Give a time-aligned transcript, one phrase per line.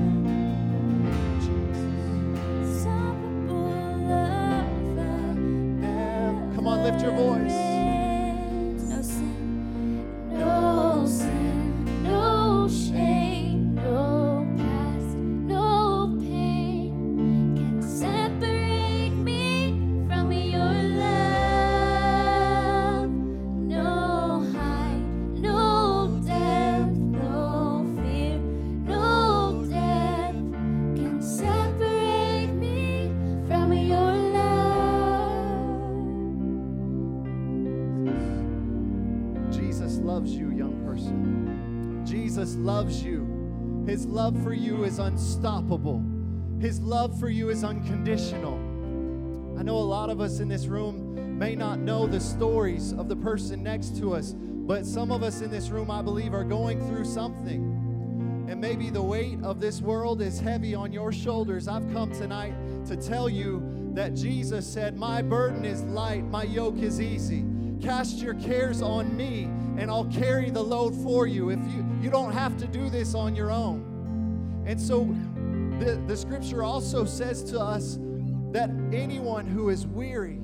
[44.84, 46.04] Is unstoppable.
[46.60, 48.56] His love for you is unconditional.
[49.58, 53.10] I know a lot of us in this room may not know the stories of
[53.10, 56.44] the person next to us, but some of us in this room, I believe, are
[56.44, 58.46] going through something.
[58.48, 61.68] And maybe the weight of this world is heavy on your shoulders.
[61.68, 62.54] I've come tonight
[62.86, 67.46] to tell you that Jesus said, My burden is light, my yoke is easy.
[67.82, 69.46] Cast your cares on me,
[69.78, 71.50] and I'll carry the load for you.
[71.50, 73.91] If you, you don't have to do this on your own.
[74.66, 75.06] And so
[75.80, 77.98] the, the scripture also says to us
[78.52, 80.40] that anyone who is weary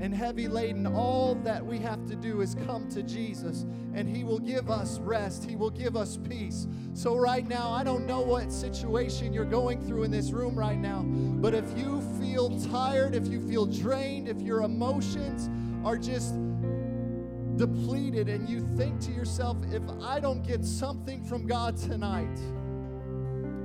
[0.00, 3.64] and heavy laden, all that we have to do is come to Jesus
[3.94, 5.44] and He will give us rest.
[5.48, 6.66] He will give us peace.
[6.92, 10.78] So, right now, I don't know what situation you're going through in this room right
[10.78, 15.48] now, but if you feel tired, if you feel drained, if your emotions
[15.84, 16.34] are just
[17.56, 22.38] depleted and you think to yourself, if I don't get something from God tonight,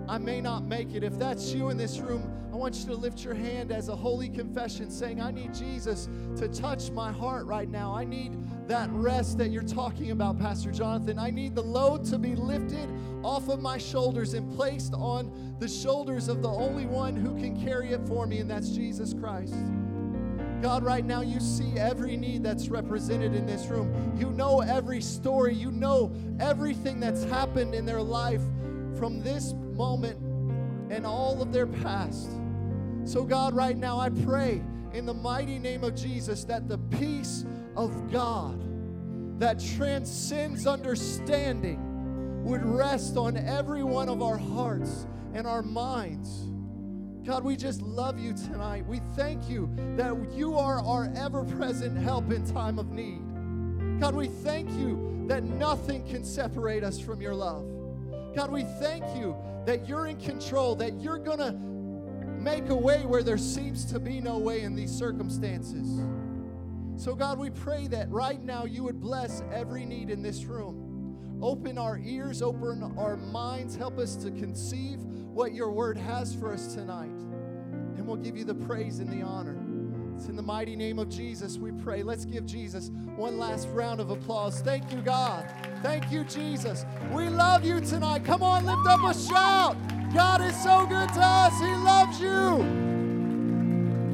[0.09, 1.03] I may not make it.
[1.03, 3.96] If that's you in this room, I want you to lift your hand as a
[3.96, 7.94] holy confession saying, I need Jesus to touch my heart right now.
[7.94, 8.36] I need
[8.68, 11.19] that rest that you're talking about, Pastor Jonathan.
[11.19, 12.90] I need the load to be lifted
[13.24, 17.64] off of my shoulders and placed on the shoulders of the only one who can
[17.64, 19.53] carry it for me, and that's Jesus Christ.
[20.64, 24.18] God, right now you see every need that's represented in this room.
[24.18, 25.53] You know every story.
[25.53, 28.42] You know everything that's happened in their life
[28.98, 30.17] from this moment
[30.91, 32.29] and all of their past.
[33.06, 37.45] So, God, right now I pray in the mighty name of Jesus that the peace
[37.78, 38.59] of God
[39.39, 46.50] that transcends understanding would rest on every one of our hearts and our minds.
[47.25, 48.85] God, we just love you tonight.
[48.85, 53.22] We thank you that you are our ever present help in time of need.
[54.01, 57.66] God, we thank you that nothing can separate us from your love.
[58.35, 59.38] God, we thank you
[59.69, 61.52] that you're in control, that you're going to
[62.41, 66.02] make a way where there seems to be no way in these circumstances.
[66.96, 71.38] So, God, we pray that right now you would bless every need in this room.
[71.44, 76.51] Open our ears, open our minds, help us to conceive what your word has for
[76.51, 77.06] us tonight.
[77.06, 79.56] And we'll give you the praise and the honor.
[80.19, 82.03] It's in the mighty name of Jesus we pray.
[82.03, 84.59] Let's give Jesus one last round of applause.
[84.59, 85.50] Thank you, God.
[85.81, 86.86] Thank you, Jesus.
[87.13, 88.25] We love you tonight.
[88.25, 89.77] Come on, lift up a shout.
[90.13, 91.57] God is so good to us.
[91.62, 92.66] He loves you.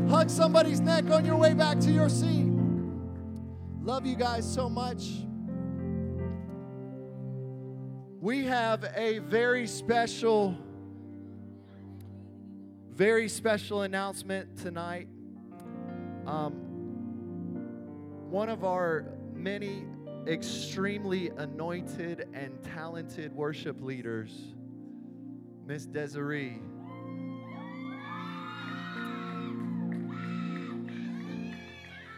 [0.08, 2.54] Hug somebody's neck on your way back to your seat.
[3.82, 5.08] Love you guys so much.
[8.22, 10.56] We have a very special,
[12.92, 15.08] very special announcement tonight.
[16.26, 16.54] Um,
[18.30, 19.86] one of our many
[20.28, 24.32] extremely anointed and talented worship leaders,
[25.68, 26.60] Miss Desiree.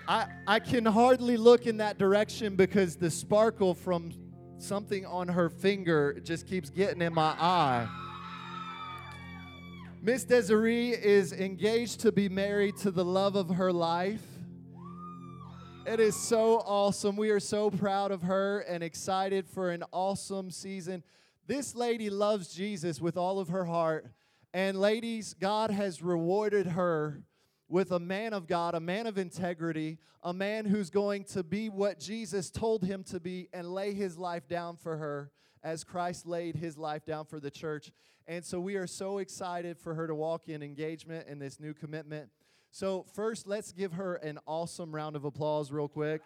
[0.08, 4.12] I, I can hardly look in that direction because the sparkle from
[4.58, 7.90] something on her finger just keeps getting in my eye.
[10.08, 14.24] Miss Desiree is engaged to be married to the love of her life.
[15.86, 17.18] It is so awesome.
[17.18, 21.04] We are so proud of her and excited for an awesome season.
[21.46, 24.08] This lady loves Jesus with all of her heart.
[24.54, 27.24] And ladies, God has rewarded her
[27.70, 31.70] with a man of God, a man of integrity, a man who's going to be
[31.70, 35.32] what Jesus told him to be and lay his life down for her
[35.64, 37.92] as Christ laid his life down for the church.
[38.26, 41.74] And so we are so excited for her to walk in engagement and this new
[41.74, 42.30] commitment.
[42.72, 46.22] So, first, let's give her an awesome round of applause, real quick.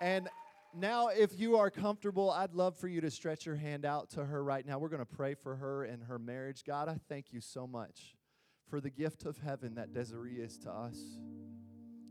[0.00, 0.28] And
[0.74, 4.24] now, if you are comfortable, I'd love for you to stretch your hand out to
[4.24, 4.78] her right now.
[4.78, 6.62] We're going to pray for her and her marriage.
[6.64, 8.14] God, I thank you so much
[8.72, 10.96] for the gift of heaven that Desiree is to us.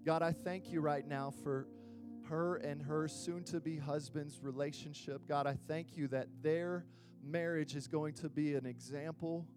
[0.05, 1.65] God, I thank you right now for
[2.29, 5.27] her and her soon to be husband's relationship.
[5.27, 6.85] God, I thank you that their
[7.23, 9.47] marriage is going to be an example.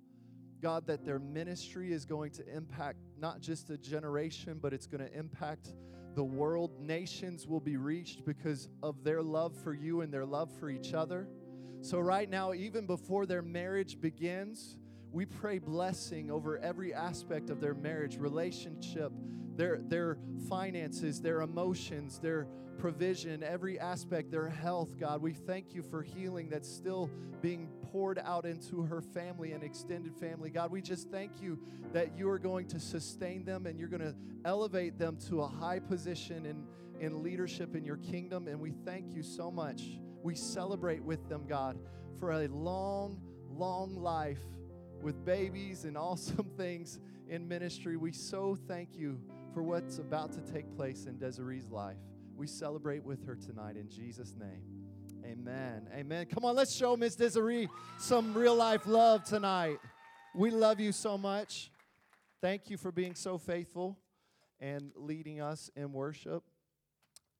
[0.62, 5.06] God, that their ministry is going to impact not just a generation, but it's going
[5.06, 5.74] to impact
[6.14, 6.80] the world.
[6.80, 10.94] Nations will be reached because of their love for you and their love for each
[10.94, 11.28] other.
[11.82, 14.78] So, right now, even before their marriage begins,
[15.14, 19.12] we pray blessing over every aspect of their marriage, relationship,
[19.54, 20.18] their, their
[20.48, 25.22] finances, their emotions, their provision, every aspect, their health, God.
[25.22, 27.08] We thank you for healing that's still
[27.40, 30.50] being poured out into her family and extended family.
[30.50, 31.60] God, we just thank you
[31.92, 35.46] that you are going to sustain them and you're going to elevate them to a
[35.46, 36.64] high position in,
[36.98, 38.48] in leadership in your kingdom.
[38.48, 40.00] And we thank you so much.
[40.24, 41.78] We celebrate with them, God,
[42.18, 44.40] for a long, long life
[45.04, 46.98] with babies and awesome things
[47.28, 47.98] in ministry.
[47.98, 49.20] We so thank you
[49.52, 51.98] for what's about to take place in Desiree's life.
[52.34, 54.62] We celebrate with her tonight in Jesus' name.
[55.24, 55.88] Amen.
[55.94, 56.26] Amen.
[56.26, 57.68] Come on, let's show Miss Desiree
[57.98, 59.78] some real life love tonight.
[60.34, 61.70] We love you so much.
[62.40, 63.98] Thank you for being so faithful
[64.58, 66.42] and leading us in worship.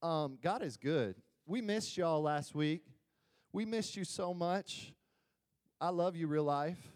[0.02, 1.16] Um, God is good.
[1.46, 2.84] We missed y'all last week.
[3.52, 4.92] We missed you so much.
[5.80, 6.93] I love you, real life.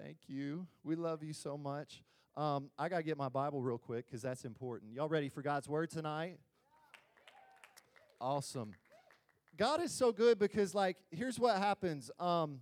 [0.00, 0.66] Thank you.
[0.84, 2.04] We love you so much.
[2.36, 4.92] Um, I got to get my Bible real quick because that's important.
[4.92, 6.38] Y'all ready for God's word tonight?
[8.20, 8.74] Awesome.
[9.56, 12.12] God is so good because, like, here's what happens.
[12.20, 12.60] Um,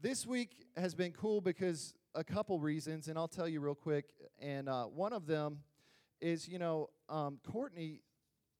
[0.00, 4.06] this week has been cool because a couple reasons, and I'll tell you real quick.
[4.40, 5.58] And uh, one of them
[6.22, 8.00] is, you know, um, Courtney.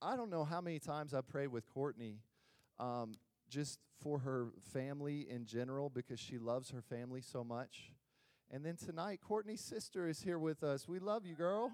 [0.02, 2.18] I don't know how many times I've prayed with Courtney,
[2.78, 3.14] um,
[3.48, 7.93] just for her family in general because she loves her family so much.
[8.54, 10.86] And then tonight, Courtney's sister is here with us.
[10.86, 11.72] We love you, girl.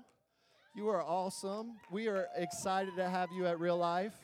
[0.74, 1.74] You are awesome.
[1.92, 4.14] We are excited to have you at Real Life.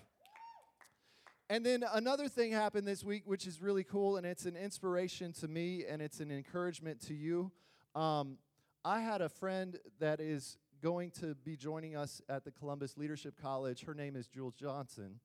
[1.50, 5.34] And then another thing happened this week, which is really cool, and it's an inspiration
[5.34, 7.52] to me and it's an encouragement to you.
[7.94, 8.38] Um,
[8.86, 13.34] I had a friend that is going to be joining us at the Columbus Leadership
[13.38, 13.84] College.
[13.84, 15.20] Her name is Jules Johnson.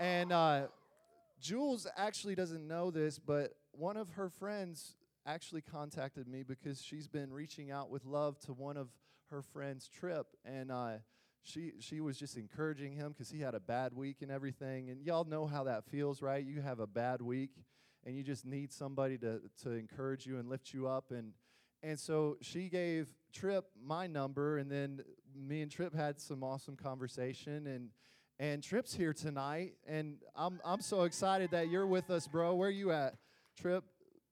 [0.00, 0.62] And uh,
[1.40, 4.96] Jules actually doesn't know this, but one of her friends
[5.28, 8.88] actually contacted me because she's been reaching out with love to one of
[9.30, 10.26] her friends' Trip.
[10.44, 10.98] And uh,
[11.42, 14.90] she she was just encouraging him because he had a bad week and everything.
[14.90, 16.44] And y'all know how that feels, right?
[16.44, 17.50] You have a bad week,
[18.04, 21.10] and you just need somebody to to encourage you and lift you up.
[21.10, 21.32] And
[21.82, 25.02] and so she gave Trip my number, and then
[25.34, 27.66] me and Trip had some awesome conversation.
[27.66, 27.90] And
[28.40, 32.54] and Trip's here tonight, and I'm I'm so excited that you're with us, bro.
[32.54, 33.16] Where you at,
[33.60, 33.84] Trip?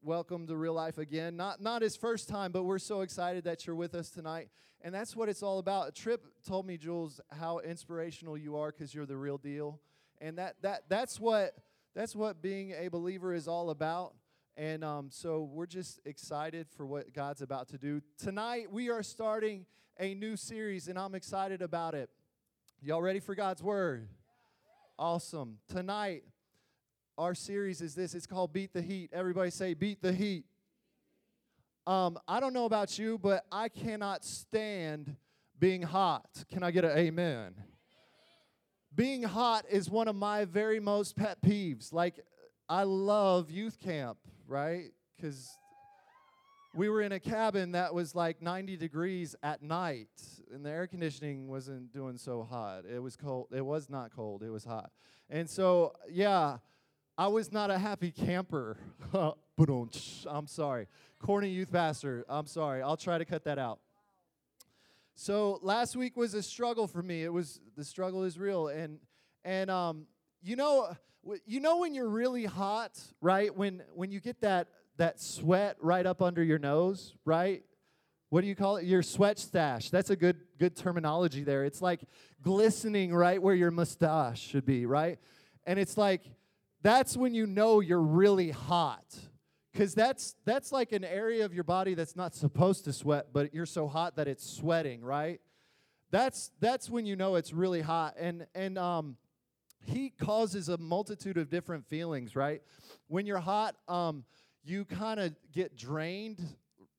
[0.07, 1.37] Welcome to real life again.
[1.37, 4.51] Not not his first time, but we're so excited that you're with us tonight.
[4.81, 5.97] And that's what it's all about.
[5.97, 9.81] Trip told me, Jules, how inspirational you are because you're the real deal.
[10.21, 11.55] And that that that's what
[11.93, 14.15] that's what being a believer is all about.
[14.57, 18.01] And um, so we're just excited for what God's about to do.
[18.17, 19.67] Tonight we are starting
[19.99, 22.11] a new series, and I'm excited about it.
[22.81, 24.07] Y'all ready for God's word?
[24.99, 25.59] Awesome.
[25.69, 26.23] Tonight
[27.19, 29.11] our series is this it's called Beat the Heat.
[29.13, 30.45] Everybody say, Beat the Heat.
[31.87, 35.17] Um, I don't know about you, but I cannot stand
[35.59, 36.27] being hot.
[36.51, 37.55] Can I get an amen?
[38.95, 41.93] Being hot is one of my very most pet peeves.
[41.93, 42.21] Like,
[42.69, 44.19] I love youth camp,
[44.49, 44.91] right?
[45.17, 45.49] Because
[46.75, 50.09] we were in a cabin that was like 90 degrees at night,
[50.53, 52.85] and the air conditioning wasn't doing so hot.
[52.85, 53.49] It was cold.
[53.53, 54.91] It was not cold, it was hot.
[55.31, 56.59] And so, yeah
[57.19, 58.77] I was not a happy camper.
[59.19, 60.87] I'm sorry.
[61.19, 62.27] Corny youth pastor.
[62.29, 62.83] I'm sorry.
[62.83, 63.79] I'll try to cut that out.
[65.15, 67.25] So last week was a struggle for me.
[67.25, 68.99] It was the struggle is real, and
[69.47, 70.07] and um,
[70.43, 70.95] you know,
[71.47, 73.55] you know when you're really hot, right?
[73.57, 74.69] When when you get that
[74.99, 77.63] that sweat right up under your nose, right?
[78.29, 78.85] What do you call it?
[78.85, 79.89] Your sweat stash.
[79.89, 81.65] That's a good good terminology there.
[81.65, 82.03] It's like
[82.43, 85.19] glistening right where your mustache should be, right?
[85.65, 86.23] And it's like
[86.87, 89.19] that's when you know you're really hot.
[89.73, 93.53] Because that's that's like an area of your body that's not supposed to sweat but
[93.53, 95.41] you're so hot that it's sweating right?
[96.13, 98.15] That's that's when you know it's really hot.
[98.19, 99.17] And and um
[99.85, 102.63] heat causes a multitude of different feelings right?
[103.09, 104.25] When you're hot um
[104.65, 106.41] you kind of get drained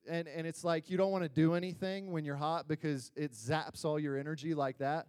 [0.07, 3.31] and and it's like you don't want to do anything when you're hot because it
[3.31, 5.07] zaps all your energy like that.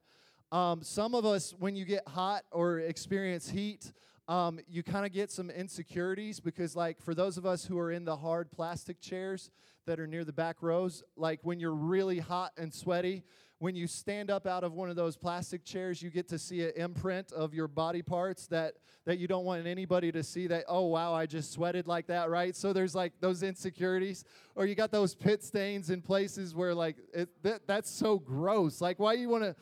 [0.53, 3.93] Um, some of us when you get hot or experience heat
[4.29, 7.91] um, you kind of get some insecurities because like for those of us who are
[7.91, 9.51] in the hard plastic chairs
[9.87, 13.25] that are near the back rows like when you're really hot and sweaty
[13.59, 16.63] when you stand up out of one of those plastic chairs you get to see
[16.63, 18.75] an imprint of your body parts that
[19.07, 22.29] that you don't want anybody to see that oh wow i just sweated like that
[22.29, 22.55] right?
[22.55, 24.25] So there's like those insecurities.
[24.55, 28.81] Or you got those pit stains in places where like it, that, that's so gross.
[28.81, 29.57] Like why you want to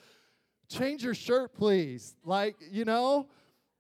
[0.69, 2.17] change your shirt please?
[2.25, 3.29] Like you know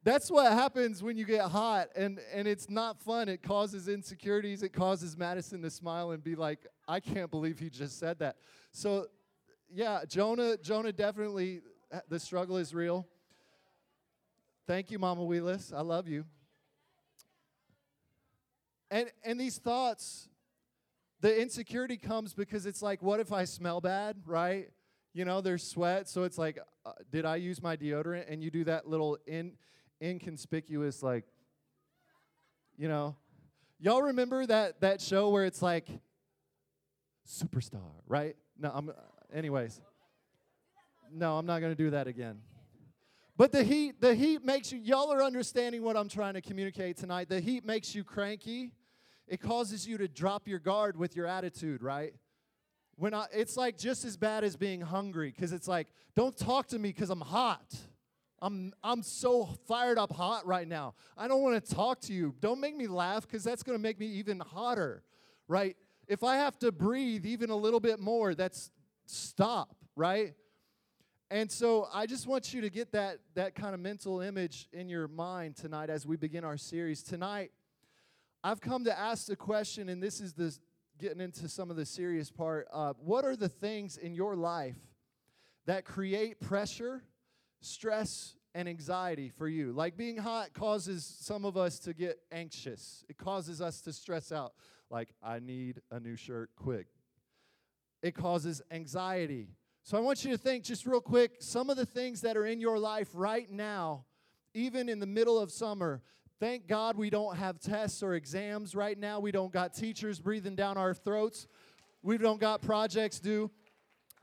[0.06, 3.28] that's what happens when you get hot and and it's not fun.
[3.28, 4.62] It causes insecurities.
[4.62, 8.36] It causes madison to smile and be like i can't believe he just said that.
[8.70, 9.08] So
[9.68, 11.60] yeah jonah jonah definitely
[12.08, 13.04] the struggle is real.
[14.68, 15.72] Thank you mama wheelis.
[15.76, 16.24] I love you.
[18.92, 20.28] And and these thoughts
[21.20, 24.70] the insecurity comes because it's like what if i smell bad right?
[25.14, 28.30] You know there's sweat so it's like uh, did i use my deodorant?
[28.30, 29.54] And you do that little in
[30.02, 31.24] inconspicuous like
[32.76, 33.16] you know?
[33.78, 35.88] Y'all remember that that show where it's like
[37.26, 38.36] superstar right?
[38.58, 38.92] No i'm
[39.32, 39.80] anyways.
[41.12, 42.38] No i'm not to do that again.
[43.36, 46.96] But the heat the heat makes you y'all are understanding what i'm trying to communicate
[46.96, 47.28] tonight.
[47.28, 48.72] The heat makes you cranky.
[49.28, 52.14] It causes you to drop your guard with your attitude right?
[52.98, 56.68] When I, it's like just as bad as being hungry because it's like don't talk
[56.68, 57.74] to me because i'm hot
[58.40, 60.94] I'm, I'm so fired up hot right now.
[61.16, 62.34] I don't want to talk to you.
[62.40, 65.02] Don't make me laugh because that's going to make me even hotter,
[65.48, 65.76] right?
[66.06, 68.70] If I have to breathe even a little bit more, that's
[69.06, 70.34] stop, right?
[71.30, 74.88] And so I just want you to get that, that kind of mental image in
[74.88, 77.02] your mind tonight as we begin our series.
[77.02, 77.50] Tonight,
[78.44, 80.56] I've come to ask the question, and this is the
[80.98, 82.68] getting into some of the serious part.
[82.72, 84.76] Uh, what are the things in your life
[85.66, 87.02] that create pressure?
[87.60, 89.72] Stress and anxiety for you.
[89.72, 94.32] Like being hot causes some of us to get anxious, it causes us to stress
[94.32, 94.52] out.
[94.90, 96.86] Like, I need a new shirt quick.
[98.02, 99.48] It causes anxiety.
[99.82, 102.46] So I want you to think just real quick some of the things that are
[102.46, 104.04] in your life right now,
[104.54, 106.02] even in the middle of summer.
[106.38, 109.20] Thank God we don't have tests or exams right now.
[109.20, 111.46] We don't got teachers breathing down our throats.
[112.02, 113.50] We don't got projects due.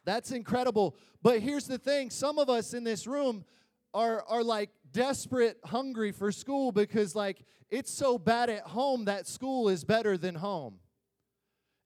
[0.05, 0.95] That's incredible.
[1.21, 3.45] But here's the thing some of us in this room
[3.93, 9.27] are, are like desperate, hungry for school because, like, it's so bad at home that
[9.27, 10.79] school is better than home.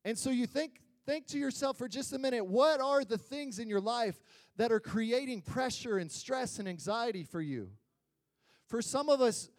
[0.04, 3.60] And so you think, think to yourself for just a minute what are the things
[3.60, 4.22] in your life
[4.58, 7.70] that are creating pressure and stress and anxiety for you?
[8.68, 9.50] For some of us,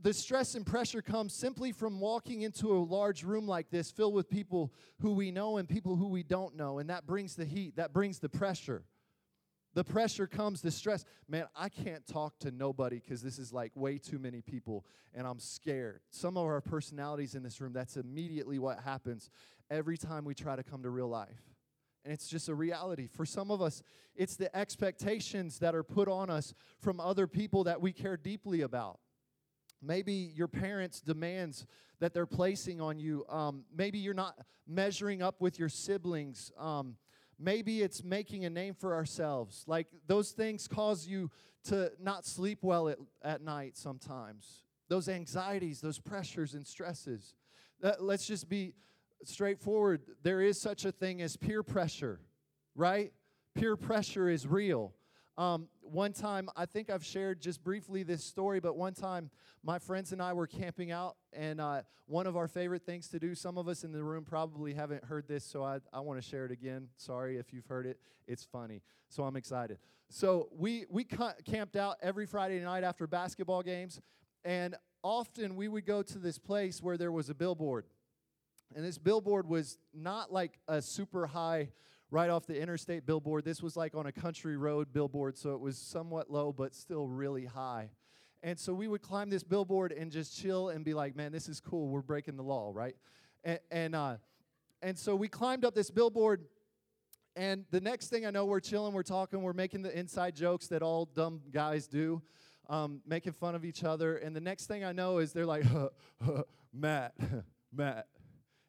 [0.00, 4.14] the stress and pressure comes simply from walking into a large room like this filled
[4.14, 6.78] with people who we know and people who we don't know.
[6.78, 8.84] And that brings the heat, that brings the pressure.
[9.74, 11.04] The pressure comes, the stress.
[11.28, 15.26] Man, I can't talk to nobody because this is like way too many people and
[15.26, 16.00] I'm scared.
[16.10, 19.30] Some of our personalities in this room, that's immediately what happens
[19.70, 21.42] every time we try to come to real life.
[22.04, 23.06] And it's just a reality.
[23.06, 23.82] For some of us,
[24.16, 28.62] it's the expectations that are put on us from other people that we care deeply
[28.62, 28.98] about.
[29.82, 31.66] Maybe your parents' demands
[32.00, 33.24] that they're placing on you.
[33.28, 36.52] Um, maybe you're not measuring up with your siblings.
[36.58, 36.96] Um,
[37.38, 39.64] maybe it's making a name for ourselves.
[39.66, 41.30] Like those things cause you
[41.64, 44.62] to not sleep well at, at night sometimes.
[44.88, 47.34] Those anxieties, those pressures and stresses.
[47.82, 48.74] Uh, let's just be
[49.24, 50.02] straightforward.
[50.22, 52.20] There is such a thing as peer pressure,
[52.74, 53.12] right?
[53.54, 54.94] Peer pressure is real.
[55.36, 59.30] Um, one time, I think I've shared just briefly this story, but one time
[59.62, 63.18] my friends and I were camping out, and uh, one of our favorite things to
[63.18, 66.22] do, some of us in the room probably haven't heard this, so I, I want
[66.22, 66.88] to share it again.
[66.96, 68.82] Sorry if you've heard it, it's funny.
[69.08, 69.78] So I'm excited.
[70.10, 74.00] So we, we camped out every Friday night after basketball games,
[74.44, 77.86] and often we would go to this place where there was a billboard.
[78.74, 81.70] And this billboard was not like a super high
[82.10, 83.44] right off the interstate billboard.
[83.44, 87.06] This was like on a country road billboard, so it was somewhat low, but still
[87.06, 87.90] really high.
[88.42, 91.48] And so we would climb this billboard and just chill and be like, man, this
[91.48, 91.88] is cool.
[91.88, 92.94] We're breaking the law, right?
[93.44, 94.16] And, and, uh,
[94.80, 96.44] and so we climbed up this billboard.
[97.34, 100.68] And the next thing I know, we're chilling, we're talking, we're making the inside jokes
[100.68, 102.22] that all dumb guys do,
[102.68, 104.16] um, making fun of each other.
[104.16, 105.64] And the next thing I know is they're like,
[106.72, 107.14] Matt,
[107.72, 108.06] Matt.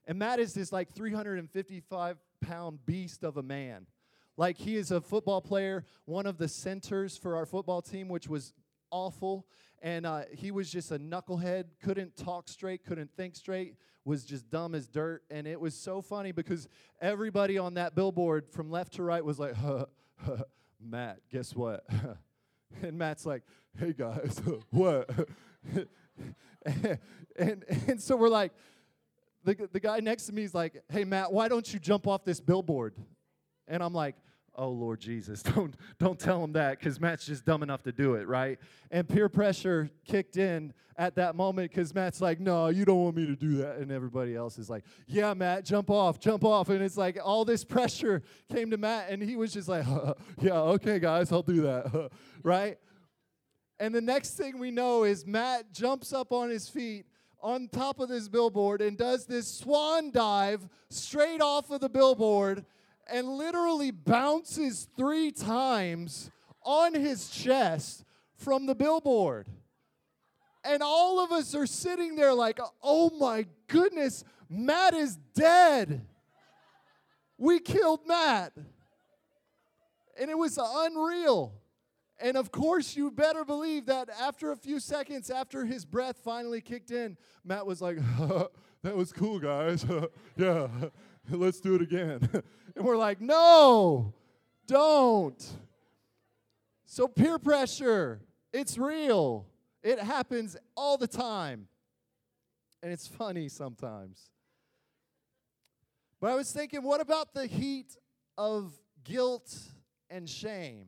[0.08, 3.88] And Matt is this like 355 pound beast of a man.
[4.38, 8.28] Like he is a football player, one of the centers for our football team, which
[8.28, 8.54] was
[8.90, 9.46] awful.
[9.82, 14.50] And uh, he was just a knucklehead, couldn't talk straight, couldn't think straight, was just
[14.50, 15.24] dumb as dirt.
[15.30, 16.68] And it was so funny because
[17.02, 19.86] everybody on that billboard from left to right was like, huh,
[20.26, 20.44] huh,
[20.82, 21.86] Matt, guess what?
[22.82, 23.44] and Matt's like,
[23.78, 25.10] hey guys, what?
[27.36, 28.52] and, and so we're like,
[29.44, 32.24] the, the guy next to me is like, hey Matt, why don't you jump off
[32.26, 32.96] this billboard?
[33.68, 34.16] And I'm like,
[34.56, 38.16] oh Lord Jesus, don't don't tell him that because Matt's just dumb enough to do
[38.16, 38.60] it, right?
[38.92, 43.16] And peer pressure kicked in at that moment because Matt's like, no, you don't want
[43.16, 46.70] me to do that, and everybody else is like, yeah, Matt, jump off, jump off,
[46.70, 49.86] and it's like all this pressure came to Matt, and he was just like,
[50.42, 52.12] yeah, okay, guys, I'll do that,
[52.44, 52.78] right?
[53.80, 57.06] And the next thing we know is Matt jumps up on his feet
[57.42, 62.66] on top of this billboard and does this swan dive straight off of the billboard
[63.08, 66.30] and literally bounces three times
[66.64, 68.04] on his chest
[68.36, 69.48] from the billboard.
[70.64, 76.06] And all of us are sitting there like, oh my goodness, Matt is dead.
[77.38, 78.54] We killed Matt.
[80.20, 81.54] And it was unreal.
[82.22, 86.60] And of course, you better believe that after a few seconds, after his breath finally
[86.60, 87.98] kicked in, Matt was like,
[88.84, 89.86] that was cool, guys.
[90.38, 90.68] yeah,
[91.30, 92.28] let's do it again.
[92.76, 94.14] and we're like, no,
[94.68, 95.42] don't.
[96.86, 98.20] So, peer pressure,
[98.52, 99.46] it's real.
[99.82, 101.68] It happens all the time.
[102.84, 104.30] And it's funny sometimes.
[106.20, 107.96] But I was thinking, what about the heat
[108.38, 109.56] of guilt
[110.10, 110.88] and shame?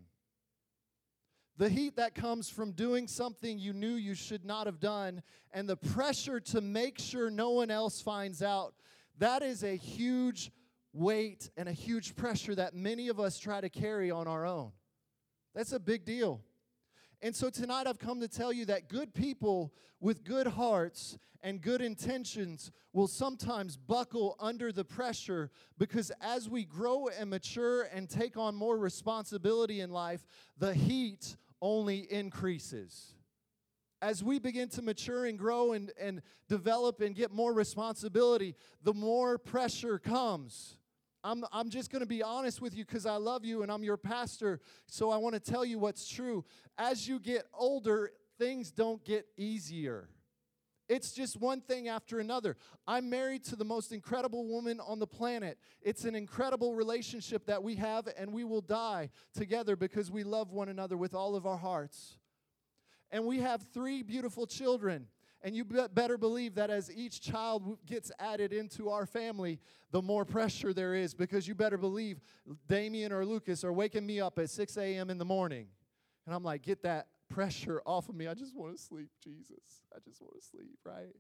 [1.62, 5.22] The heat that comes from doing something you knew you should not have done,
[5.54, 8.74] and the pressure to make sure no one else finds out,
[9.20, 10.52] that is a huge
[10.92, 14.72] weight and a huge pressure that many of us try to carry on our own.
[15.54, 16.42] That's a big deal.
[17.22, 21.62] And so tonight I've come to tell you that good people with good hearts and
[21.62, 28.10] good intentions will sometimes buckle under the pressure because as we grow and mature and
[28.10, 30.26] take on more responsibility in life,
[30.58, 33.14] the heat only increases.
[34.02, 38.94] As we begin to mature and grow and, and develop and get more responsibility, the
[38.94, 40.78] more pressure comes.
[41.24, 43.84] I'm, I'm just going to be honest with you because I love you and I'm
[43.84, 44.60] your pastor.
[44.88, 46.44] So I want to tell you what's true.
[46.80, 50.10] As you get older, things don't get easier.
[50.92, 52.58] It's just one thing after another.
[52.86, 55.58] I'm married to the most incredible woman on the planet.
[55.82, 60.52] It's an incredible relationship that we have, and we will die together because we love
[60.52, 62.18] one another with all of our hearts.
[63.10, 65.08] And we have three beautiful children.
[65.42, 70.26] And you better believe that as each child gets added into our family, the more
[70.26, 72.20] pressure there is because you better believe
[72.68, 75.10] Damien or Lucas are waking me up at 6 a.m.
[75.10, 75.68] in the morning.
[76.26, 78.28] And I'm like, get that pressure off of me.
[78.28, 79.84] I just want to sleep, Jesus.
[79.96, 81.16] I just want to sleep, right?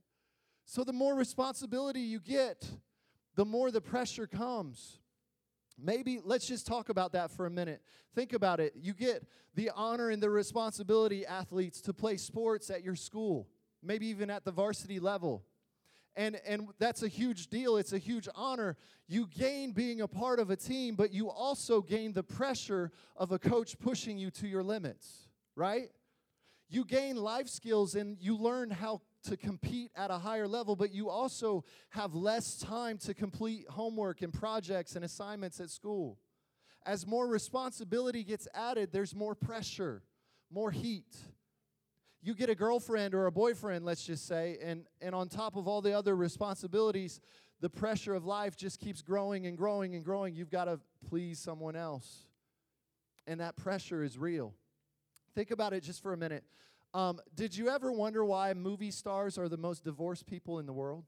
[0.65, 2.69] So the more responsibility you get,
[3.35, 4.99] the more the pressure comes.
[5.77, 7.81] Maybe let's just talk about that for a minute.
[8.13, 8.73] Think about it.
[8.75, 13.47] You get the honor and the responsibility, athletes, to play sports at your school,
[13.81, 15.43] maybe even at the varsity level.
[16.15, 17.77] And, and that's a huge deal.
[17.77, 18.75] It's a huge honor.
[19.07, 23.31] You gain being a part of a team, but you also gain the pressure of
[23.31, 25.89] a coach pushing you to your limits, right?
[26.71, 30.91] You gain life skills and you learn how to compete at a higher level, but
[30.91, 36.17] you also have less time to complete homework and projects and assignments at school.
[36.85, 40.01] As more responsibility gets added, there's more pressure,
[40.49, 41.15] more heat.
[42.21, 45.67] You get a girlfriend or a boyfriend, let's just say, and, and on top of
[45.67, 47.19] all the other responsibilities,
[47.59, 50.35] the pressure of life just keeps growing and growing and growing.
[50.35, 52.27] You've got to please someone else.
[53.27, 54.55] And that pressure is real.
[55.35, 56.43] Think about it just for a minute.
[56.93, 60.73] Um, did you ever wonder why movie stars are the most divorced people in the
[60.73, 61.05] world?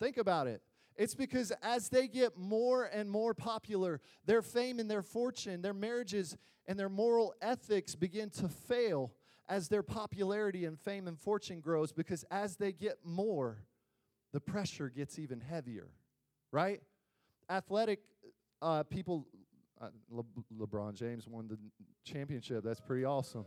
[0.00, 0.62] Think about it.
[0.96, 5.74] It's because as they get more and more popular, their fame and their fortune, their
[5.74, 9.12] marriages and their moral ethics begin to fail
[9.48, 13.58] as their popularity and fame and fortune grows because as they get more,
[14.32, 15.88] the pressure gets even heavier,
[16.52, 16.80] right?
[17.50, 18.00] Athletic
[18.60, 19.26] uh, people,
[20.10, 20.24] Le-
[20.66, 21.58] LeBron James won the
[22.04, 22.64] championship.
[22.64, 23.44] That's pretty awesome.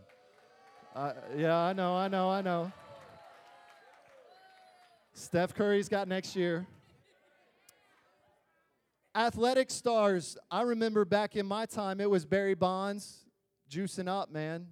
[0.95, 2.71] Uh, yeah, I know, I know, I know.
[5.13, 6.67] Steph Curry's got next year.
[9.15, 13.25] Athletic stars, I remember back in my time, it was Barry Bonds
[13.69, 14.67] juicing up, man.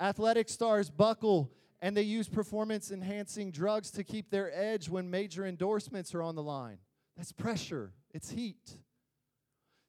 [0.00, 1.50] Athletic stars buckle
[1.82, 6.34] and they use performance enhancing drugs to keep their edge when major endorsements are on
[6.34, 6.78] the line.
[7.16, 8.76] That's pressure, it's heat.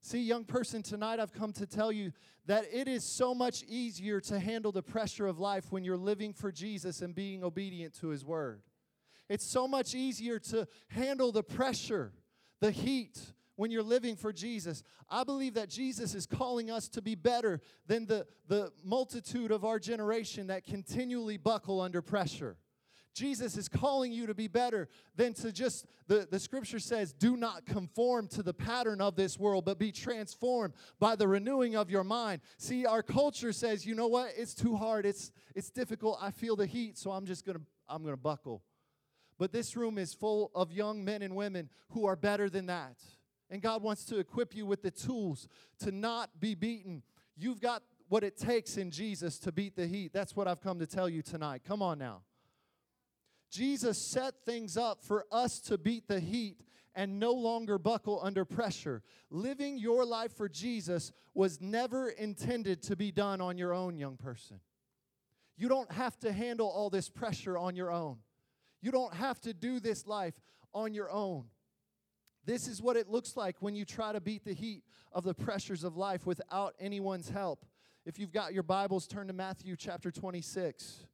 [0.01, 2.11] See, young person, tonight I've come to tell you
[2.47, 6.33] that it is so much easier to handle the pressure of life when you're living
[6.33, 8.63] for Jesus and being obedient to His Word.
[9.29, 12.13] It's so much easier to handle the pressure,
[12.59, 13.19] the heat,
[13.55, 14.81] when you're living for Jesus.
[15.07, 19.63] I believe that Jesus is calling us to be better than the, the multitude of
[19.63, 22.57] our generation that continually buckle under pressure.
[23.13, 27.35] Jesus is calling you to be better than to just, the, the scripture says, do
[27.35, 31.89] not conform to the pattern of this world, but be transformed by the renewing of
[31.89, 32.41] your mind.
[32.57, 34.31] See, our culture says, you know what?
[34.37, 35.05] It's too hard.
[35.05, 36.19] It's, it's difficult.
[36.21, 38.63] I feel the heat, so I'm just going to, I'm going to buckle.
[39.37, 42.97] But this room is full of young men and women who are better than that.
[43.49, 45.47] And God wants to equip you with the tools
[45.79, 47.03] to not be beaten.
[47.35, 50.13] You've got what it takes in Jesus to beat the heat.
[50.13, 51.63] That's what I've come to tell you tonight.
[51.67, 52.21] Come on now.
[53.51, 56.61] Jesus set things up for us to beat the heat
[56.95, 59.03] and no longer buckle under pressure.
[59.29, 64.17] Living your life for Jesus was never intended to be done on your own, young
[64.17, 64.59] person.
[65.57, 68.17] You don't have to handle all this pressure on your own.
[68.81, 70.33] You don't have to do this life
[70.73, 71.45] on your own.
[72.45, 75.33] This is what it looks like when you try to beat the heat of the
[75.33, 77.65] pressures of life without anyone's help.
[78.05, 81.05] If you've got your Bibles, turn to Matthew chapter 26.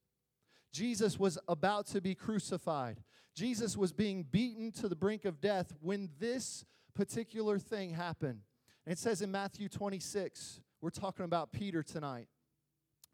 [0.72, 3.02] Jesus was about to be crucified.
[3.36, 8.42] Jesus was being beaten to the brink of death when this particular thing happened.
[8.86, 12.28] And it says in Matthew 26, we're talking about Peter tonight.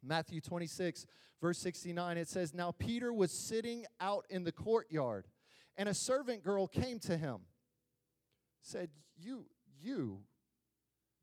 [0.03, 1.05] Matthew 26,
[1.41, 5.27] verse 69, it says, Now Peter was sitting out in the courtyard,
[5.77, 7.39] and a servant girl came to him.
[8.61, 9.45] Said, You,
[9.81, 10.19] you,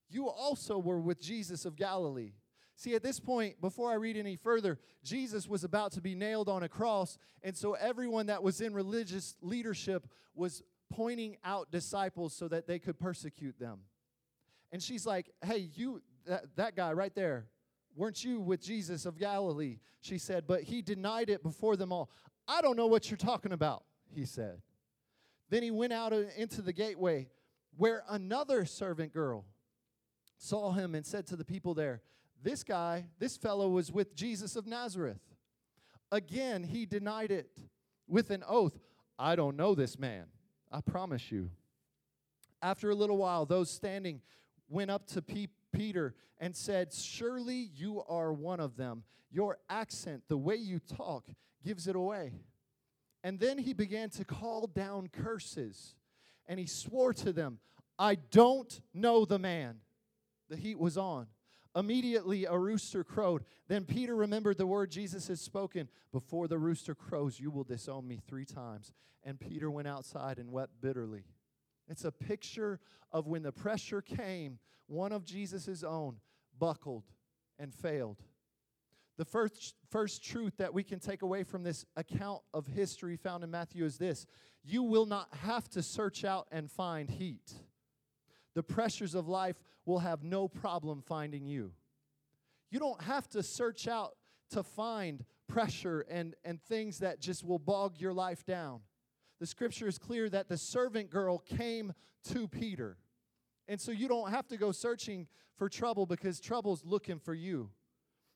[0.08, 2.32] you also were with Jesus of Galilee.
[2.80, 6.48] See, at this point, before I read any further, Jesus was about to be nailed
[6.48, 12.32] on a cross, and so everyone that was in religious leadership was pointing out disciples
[12.32, 13.80] so that they could persecute them.
[14.72, 17.48] And she's like, Hey, you, that, that guy right there,
[17.94, 19.80] weren't you with Jesus of Galilee?
[20.00, 22.08] She said, but he denied it before them all.
[22.48, 24.62] I don't know what you're talking about, he said.
[25.50, 27.28] Then he went out uh, into the gateway
[27.76, 29.44] where another servant girl
[30.38, 32.00] saw him and said to the people there,
[32.42, 35.20] This guy, this fellow was with Jesus of Nazareth.
[36.10, 37.50] Again, he denied it
[38.08, 38.78] with an oath
[39.20, 40.24] I don't know this man.
[40.72, 41.50] I promise you.
[42.62, 44.22] After a little while, those standing
[44.70, 49.02] went up to Pe- Peter and said, Surely you are one of them.
[49.30, 51.26] Your accent, the way you talk,
[51.62, 52.32] gives it away.
[53.22, 55.96] And then he began to call down curses.
[56.46, 57.58] And he swore to them,
[57.98, 59.80] I don't know the man.
[60.48, 61.26] The heat was on.
[61.76, 63.44] Immediately a rooster crowed.
[63.68, 68.08] Then Peter remembered the word Jesus had spoken Before the rooster crows, you will disown
[68.08, 68.92] me three times.
[69.22, 71.24] And Peter went outside and wept bitterly.
[71.88, 72.80] It's a picture
[73.12, 76.16] of when the pressure came, one of Jesus' own
[76.58, 77.04] buckled
[77.58, 78.18] and failed.
[79.16, 83.44] The first, first truth that we can take away from this account of history found
[83.44, 84.26] in Matthew is this
[84.64, 87.52] you will not have to search out and find heat.
[88.54, 91.72] The pressures of life will have no problem finding you.
[92.70, 94.14] You don't have to search out
[94.50, 98.80] to find pressure and, and things that just will bog your life down.
[99.40, 101.92] The scripture is clear that the servant girl came
[102.30, 102.98] to Peter.
[103.68, 107.70] And so you don't have to go searching for trouble because trouble's looking for you.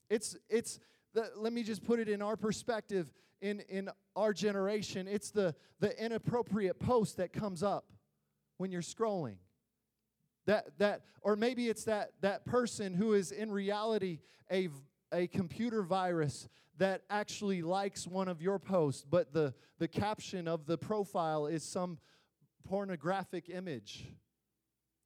[0.09, 0.79] It's it's
[1.13, 5.09] the, let me just put it in our perspective in in our generation.
[5.09, 7.91] It's the the inappropriate post that comes up
[8.59, 9.37] when you're scrolling.
[10.47, 14.69] That that or maybe it's that that person who is in reality a
[15.13, 20.67] a computer virus that actually likes one of your posts, but the, the caption of
[20.67, 21.99] the profile is some
[22.65, 24.07] pornographic image.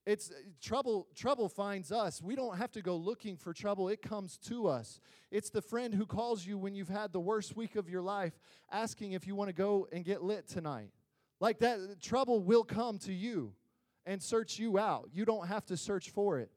[0.07, 2.23] It's trouble trouble finds us.
[2.23, 3.91] We don't have to go looking for trouble.
[3.91, 5.01] It comes to us.
[5.31, 8.33] It's the friend who calls you when you've had the worst week of your life
[8.73, 10.93] asking if you want to go and get lit tonight.
[11.41, 13.53] Like that trouble will come to you
[14.09, 15.11] and search you out.
[15.13, 16.51] You don't have to search for it.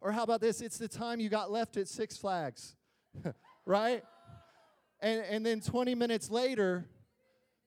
[0.00, 0.60] Or how about this?
[0.60, 2.74] It's the time you got left at Six Flags.
[3.66, 4.02] right?
[5.00, 6.88] And and then 20 minutes later,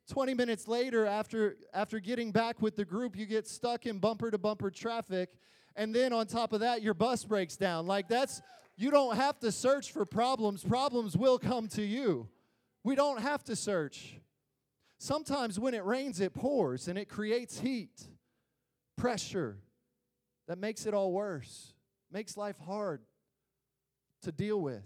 [0.09, 4.29] 20 minutes later, after, after getting back with the group, you get stuck in bumper
[4.29, 5.29] to bumper traffic.
[5.75, 7.87] And then on top of that, your bus breaks down.
[7.87, 8.41] Like, that's,
[8.75, 12.27] you don't have to search for problems, problems will come to you.
[12.83, 14.15] We don't have to search.
[14.97, 18.07] Sometimes when it rains, it pours and it creates heat,
[19.01, 19.57] pressure
[20.47, 21.73] that makes it all worse,
[22.11, 23.01] makes life hard
[24.21, 24.85] to deal with.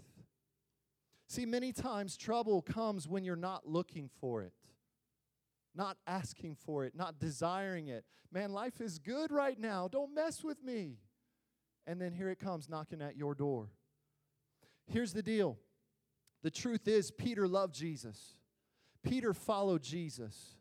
[1.28, 4.54] See, many times trouble comes when you're not looking for it,
[5.74, 8.06] not asking for it, not desiring it.
[8.32, 9.86] Man, life is good right now.
[9.86, 10.96] Don't mess with me.
[11.86, 13.68] And then here it comes knocking at your door.
[14.86, 15.58] Here's the deal
[16.42, 18.36] the truth is, Peter loved Jesus,
[19.02, 20.54] Peter followed Jesus.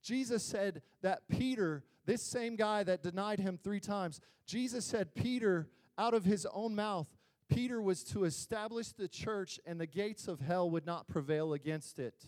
[0.00, 5.68] Jesus said that Peter, this same guy that denied him three times, Jesus said, Peter,
[5.96, 7.08] out of his own mouth,
[7.48, 11.98] Peter was to establish the church and the gates of hell would not prevail against
[11.98, 12.24] it.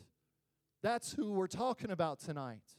[0.83, 2.77] That's who we're talking about tonight.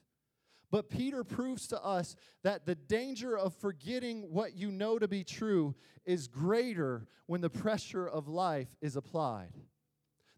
[0.70, 5.24] But Peter proves to us that the danger of forgetting what you know to be
[5.24, 9.54] true is greater when the pressure of life is applied.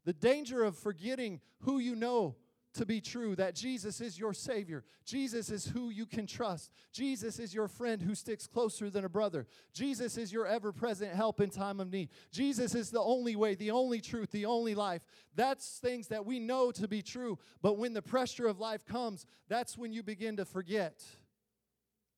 [0.05, 2.35] The danger of forgetting who you know
[2.79, 4.85] to be true that Jesus is your Savior.
[5.03, 6.71] Jesus is who you can trust.
[6.93, 9.47] Jesus is your friend who sticks closer than a brother.
[9.73, 12.07] Jesus is your ever present help in time of need.
[12.31, 15.01] Jesus is the only way, the only truth, the only life.
[15.35, 17.37] That's things that we know to be true.
[17.61, 21.03] But when the pressure of life comes, that's when you begin to forget.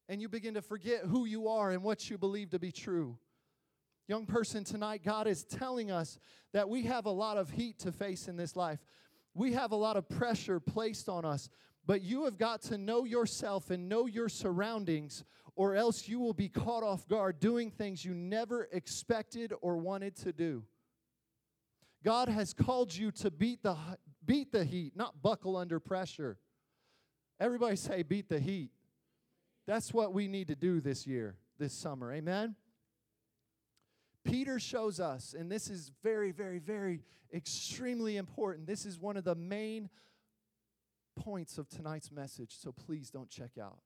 [0.08, 3.18] And you begin to forget who you are and what you believe to be true.
[4.08, 6.20] Young person, tonight, God is telling us
[6.54, 8.80] that we have a lot of heat to face in this life
[9.34, 11.50] we have a lot of pressure placed on us,
[11.86, 15.24] but you have got to know yourself and know your surroundings,
[15.56, 20.16] or else you will be caught off guard doing things you never expected or wanted
[20.18, 20.64] to do.
[22.04, 23.76] God has called you to beat the,
[24.26, 26.38] beat the heat, not buckle under pressure.
[27.40, 28.72] Everybody say, beat the heat.
[29.68, 32.12] That's what we need to do this year, this summer.
[32.12, 32.56] Amen?
[34.24, 37.02] Peter shows us, and this is very, very, very
[37.34, 38.68] extremely important.
[38.68, 39.90] This is one of the main
[41.16, 43.80] points of tonight's message, so please don't check out.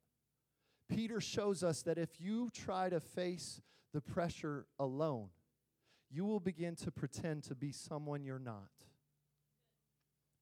[0.90, 3.62] Peter shows us that if you try to face
[3.94, 5.30] the pressure alone,
[6.12, 8.70] you will begin to pretend to be someone you're not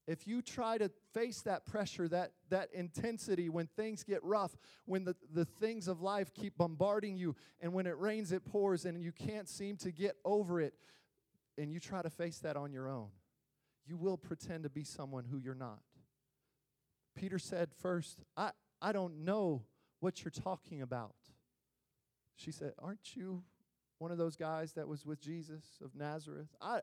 [0.05, 5.05] if you try to face that pressure, that, that intensity, when things get rough, when
[5.05, 9.01] the, the things of life keep bombarding you, and when it rains, it pours, and
[9.01, 10.73] you can't seem to get over it,
[11.57, 13.07] and you try to face that on your own,
[13.85, 15.79] you will pretend to be someone who you're not.
[17.15, 19.63] Peter said, First, I, I don't know
[19.99, 21.15] what you're talking about.
[22.35, 23.43] She said, Aren't you
[23.99, 26.49] one of those guys that was with Jesus of Nazareth?
[26.61, 26.81] I,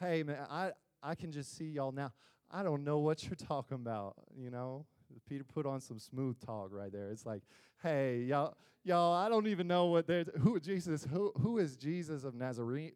[0.00, 2.12] hey, man, I, I can just see y'all now.
[2.50, 4.86] I don't know what you're talking about, you know?
[5.28, 7.10] Peter put on some smooth talk right there.
[7.10, 7.42] It's like,
[7.82, 12.24] hey, y'all, y'all, I don't even know what they're, who Jesus, who, who is Jesus
[12.24, 12.92] of Nazareth?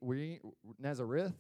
[0.79, 1.33] Nazareth?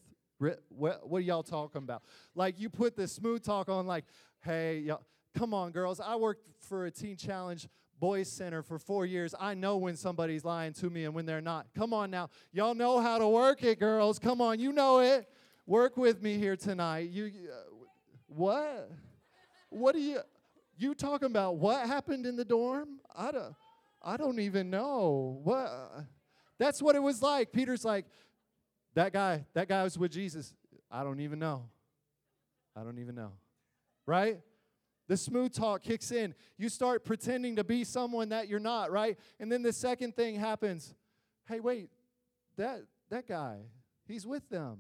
[0.68, 2.03] What, what are y'all talking about?
[2.35, 4.05] Like, you put this smooth talk on, like,
[4.44, 5.03] hey, y'all,
[5.37, 6.01] come on, girls.
[6.01, 9.33] I worked for a teen challenge boys center for four years.
[9.38, 11.68] I know when somebody's lying to me and when they're not.
[11.77, 12.31] Come on now.
[12.53, 14.18] Y'all know how to work it, girls.
[14.18, 15.29] Come on, you know it.
[15.66, 17.11] Work with me here tonight.
[17.11, 17.31] You,
[18.35, 18.90] what?
[19.71, 20.21] What are you
[20.77, 23.01] you talking about what happened in the dorm?
[23.14, 23.55] I don't
[24.03, 25.40] I don't even know.
[25.42, 25.71] What
[26.59, 27.53] That's what it was like.
[27.53, 28.07] Peter's like
[28.95, 30.53] that guy, that guy was with Jesus.
[30.90, 31.64] I don't even know.
[32.77, 33.33] I don't even know.
[34.07, 34.40] Right?
[35.09, 36.35] The smooth talk kicks in.
[36.59, 39.18] You start pretending to be someone that you're not, right?
[39.40, 40.95] And then the second thing happens.
[41.49, 41.90] Hey, wait.
[42.57, 43.59] That that guy,
[44.07, 44.79] he's with them.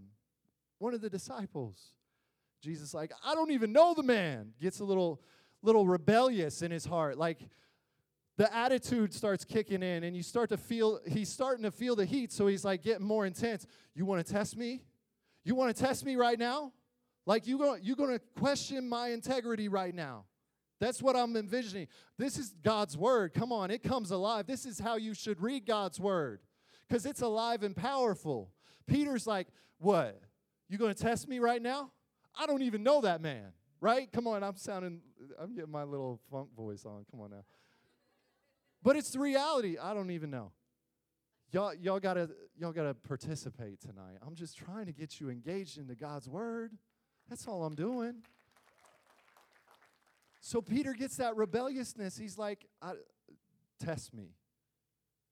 [0.78, 1.94] One of the disciples.
[2.62, 4.52] Jesus like, I don't even know the man.
[4.60, 5.20] Gets a little
[5.62, 7.18] little rebellious in his heart.
[7.18, 7.38] Like
[8.36, 12.04] the attitude starts kicking in and you start to feel he's starting to feel the
[12.04, 13.66] heat so he's like getting more intense.
[13.94, 14.82] You want to test me?
[15.44, 16.72] You want to test me right now?
[17.26, 20.24] Like you going you're going to question my integrity right now.
[20.80, 21.86] That's what I'm envisioning.
[22.18, 23.34] This is God's word.
[23.34, 24.46] Come on, it comes alive.
[24.46, 26.40] This is how you should read God's word
[26.88, 28.50] because it's alive and powerful.
[28.86, 29.48] Peter's like,
[29.78, 30.20] What?
[30.68, 31.90] You going to test me right now?
[32.38, 34.10] I don't even know that man, right?
[34.12, 35.00] Come on, I'm sounding,
[35.38, 37.04] I'm getting my little funk voice on.
[37.10, 37.44] Come on now.
[38.82, 39.76] But it's the reality.
[39.78, 40.52] I don't even know.
[41.52, 44.16] Y'all, y'all gotta, y'all gotta participate tonight.
[44.26, 46.72] I'm just trying to get you engaged into God's word.
[47.28, 48.22] That's all I'm doing.
[50.40, 52.16] So Peter gets that rebelliousness.
[52.16, 52.66] He's like,
[53.78, 54.30] test me.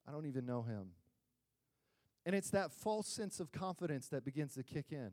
[0.07, 0.91] I don't even know him.
[2.27, 5.11] And it's that false sense of confidence that begins to kick in.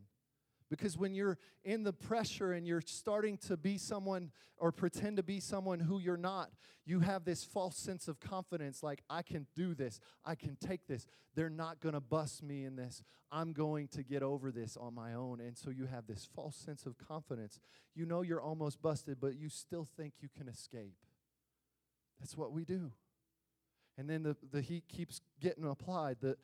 [0.69, 5.23] Because when you're in the pressure and you're starting to be someone or pretend to
[5.23, 6.49] be someone who you're not,
[6.85, 10.87] you have this false sense of confidence like, I can do this, I can take
[10.87, 11.05] this.
[11.35, 13.01] They're not going to bust me in this.
[13.31, 15.39] I'm going to get over this on my own.
[15.39, 17.59] And so you have this false sense of confidence.
[17.95, 20.95] You know you're almost busted, but you still think you can escape.
[22.19, 22.91] That's what we do
[23.97, 26.17] and then the, the heat keeps getting applied.
[26.21, 26.37] The,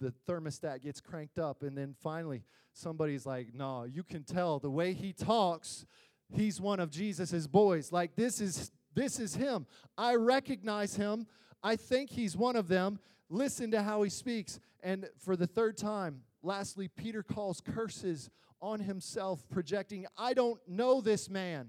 [0.00, 1.62] the thermostat gets cranked up.
[1.62, 5.84] And then finally somebody's like no you can tell the way he talks
[6.32, 7.90] he's one of jesus's boys.
[7.90, 9.66] Like this is this is him.
[9.96, 11.26] I recognize him.
[11.62, 12.98] I think he's one of them.
[13.28, 14.58] Listen to how he speaks.
[14.82, 18.30] And for the third time lastly peter calls curses
[18.62, 21.68] on himself projecting i don't know this man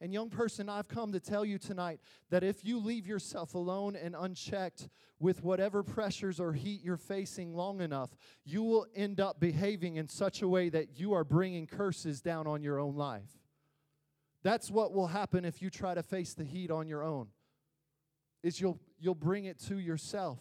[0.00, 3.96] and, young person, I've come to tell you tonight that if you leave yourself alone
[3.96, 9.38] and unchecked with whatever pressures or heat you're facing long enough, you will end up
[9.38, 13.28] behaving in such a way that you are bringing curses down on your own life.
[14.42, 17.28] That's what will happen if you try to face the heat on your own.
[18.42, 20.38] Is you'll you'll bring it to yourself.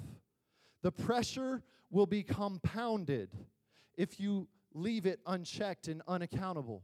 [0.83, 3.29] The pressure will be compounded
[3.97, 6.81] if you leave it unchecked and unaccountable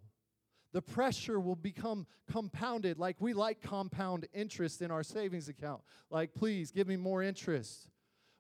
[0.75, 2.99] the pressure will become compounded.
[2.99, 5.79] Like we like compound interest in our savings account.
[6.09, 7.87] Like, please give me more interest.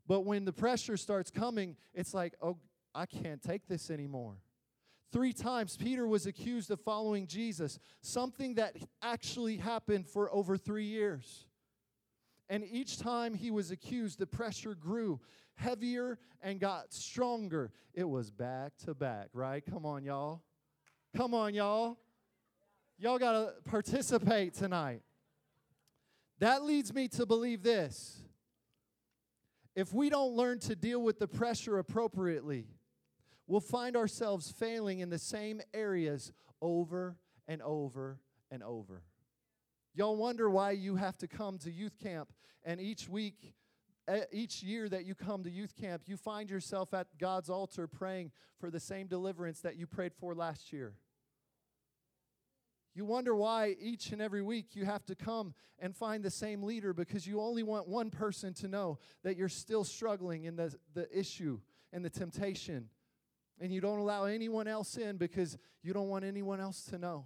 [0.05, 2.57] But when the pressure starts coming, it's like, oh,
[2.93, 4.35] I can't take this anymore.
[5.13, 10.83] Three times Peter was accused of following Jesus, something that actually happened for over three
[10.83, 11.45] years.
[12.49, 15.21] And each time he was accused, the pressure grew
[15.53, 17.71] heavier and got stronger.
[17.93, 19.63] It was back to back, right?
[19.65, 20.41] Come on, y'all.
[21.15, 21.97] Come on, y'all.
[22.97, 25.01] Y'all got to participate tonight.
[26.39, 28.21] That leads me to believe this.
[29.75, 32.67] If we don't learn to deal with the pressure appropriately,
[33.47, 36.31] we'll find ourselves failing in the same areas
[36.61, 39.03] over and over and over.
[39.93, 42.31] Y'all wonder why you have to come to youth camp
[42.63, 43.53] and each week
[44.31, 48.31] each year that you come to youth camp, you find yourself at God's altar praying
[48.59, 50.93] for the same deliverance that you prayed for last year.
[52.95, 56.63] You wonder why each and every week you have to come and find the same
[56.63, 60.73] leader because you only want one person to know that you're still struggling in the,
[60.93, 61.59] the issue
[61.91, 62.87] and the temptation.
[63.59, 67.25] And you don't allow anyone else in because you don't want anyone else to know.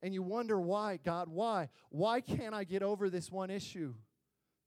[0.00, 1.68] And you wonder why, God, why?
[1.90, 3.94] Why can't I get over this one issue?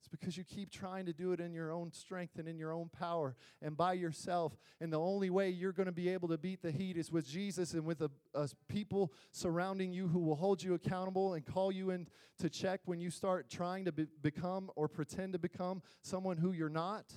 [0.03, 2.73] It's because you keep trying to do it in your own strength and in your
[2.73, 4.57] own power and by yourself.
[4.81, 7.25] And the only way you're going to be able to beat the heat is with
[7.25, 11.71] Jesus and with a, a people surrounding you who will hold you accountable and call
[11.71, 15.81] you in to check when you start trying to be, become or pretend to become
[16.01, 17.13] someone who you're not.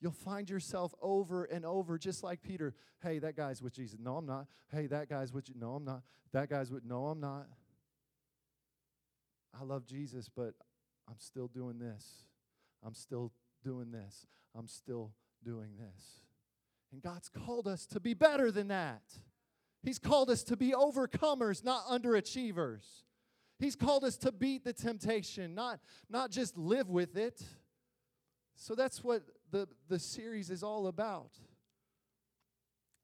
[0.00, 2.74] You'll find yourself over and over, just like Peter.
[3.02, 3.98] Hey, that guy's with Jesus.
[4.00, 4.46] No, I'm not.
[4.72, 5.56] Hey, that guy's with you.
[5.58, 6.04] No, I'm not.
[6.32, 6.86] That guy's with.
[6.86, 7.48] No, I'm not.
[9.58, 10.54] I love Jesus, but
[11.08, 12.24] I'm still doing this.
[12.84, 13.32] I'm still
[13.64, 14.26] doing this.
[14.54, 15.12] I'm still
[15.44, 16.20] doing this.
[16.92, 19.02] And God's called us to be better than that.
[19.82, 23.02] He's called us to be overcomers, not underachievers.
[23.58, 27.42] He's called us to beat the temptation, not, not just live with it.
[28.56, 31.30] So that's what the, the series is all about.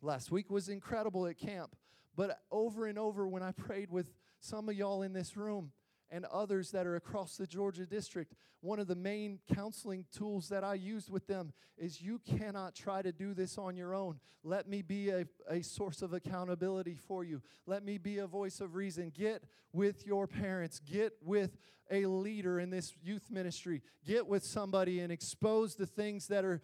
[0.01, 1.77] Last week was incredible at camp,
[2.17, 5.71] but over and over when I prayed with some of y'all in this room,
[6.13, 10.63] and others that are across the Georgia district, one of the main counseling tools that
[10.63, 14.21] I used with them is you cannot try to do this on your own.
[14.45, 17.43] Let me be a, a source of accountability for you.
[17.67, 19.11] Let me be a voice of reason.
[19.17, 21.57] Get with your parents, get with
[21.91, 26.61] a leader in this youth ministry, get with somebody and expose the things that are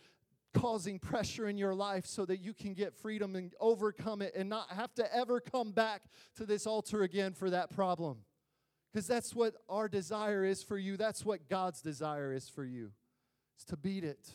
[0.54, 4.48] causing pressure in your life so that you can get freedom and overcome it and
[4.48, 6.02] not have to ever come back
[6.37, 8.18] to this altar again for that problem.
[8.92, 10.96] Because that's what our desire is for you.
[10.96, 12.92] That's what God's desire is for you.
[13.55, 14.31] It's to beat it.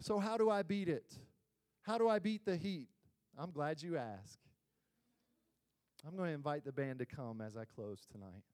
[0.00, 1.12] So, how do I beat it?
[1.82, 2.88] How do I beat the heat?
[3.38, 4.40] I'm glad you asked.
[6.06, 8.44] I'm going to invite the band to come as I close tonight.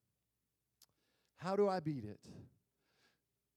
[1.37, 2.21] How do I beat it?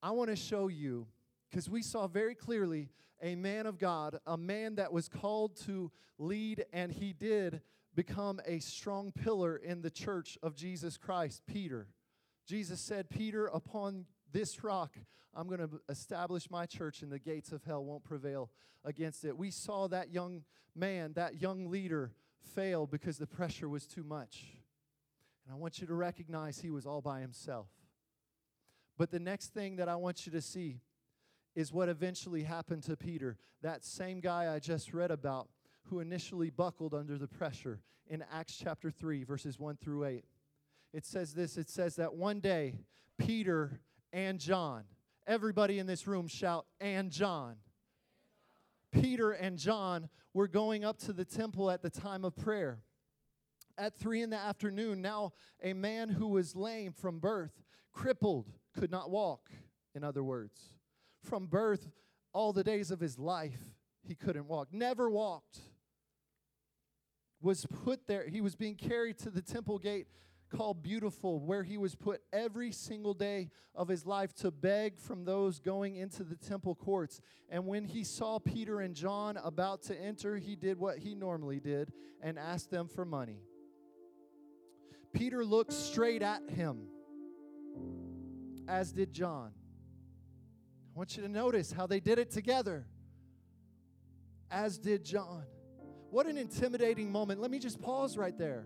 [0.02, 1.08] I want to show you,
[1.50, 2.90] because we saw very clearly
[3.22, 7.62] a man of God, a man that was called to lead, and he did
[7.98, 11.88] become a strong pillar in the church of Jesus Christ, Peter.
[12.46, 14.96] Jesus said, Peter, upon this rock,
[15.34, 18.52] I'm going to establish my church, and the gates of hell won't prevail
[18.86, 19.36] against it.
[19.36, 20.44] We saw that young
[20.76, 22.12] man, that young leader,
[22.54, 24.46] fail because the pressure was too much.
[25.44, 27.68] And I want you to recognize he was all by himself.
[28.96, 30.82] But the next thing that I want you to see
[31.56, 33.38] is what eventually happened to Peter.
[33.64, 35.50] That same guy I just read about
[35.90, 40.26] who initially buckled under the pressure in Acts chapter 3, verses 1 through 8.
[40.94, 42.76] It says this it says that one day,
[43.18, 43.80] Peter
[44.14, 44.84] and John,
[45.26, 47.58] everybody in this room shout, and John.
[48.92, 52.80] Peter and John were going up to the temple at the time of prayer.
[53.78, 57.62] At three in the afternoon, now a man who was lame from birth,
[57.92, 59.52] crippled, could not walk,
[59.94, 60.60] in other words.
[61.22, 61.90] From birth,
[62.34, 63.60] all the days of his life,
[64.02, 65.60] he couldn't walk, never walked,
[67.42, 68.28] was put there.
[68.28, 70.08] He was being carried to the temple gate
[70.50, 75.26] called Beautiful, where he was put every single day of his life to beg from
[75.26, 77.22] those going into the temple courts.
[77.50, 81.60] And when he saw Peter and John about to enter, he did what he normally
[81.60, 83.42] did and asked them for money.
[85.14, 86.88] Peter looked straight at him,
[88.68, 89.52] as did John.
[90.96, 92.88] I want you to notice how they did it together,
[94.50, 95.44] as did John.
[96.18, 97.40] What an intimidating moment.
[97.42, 98.66] Let me just pause right there.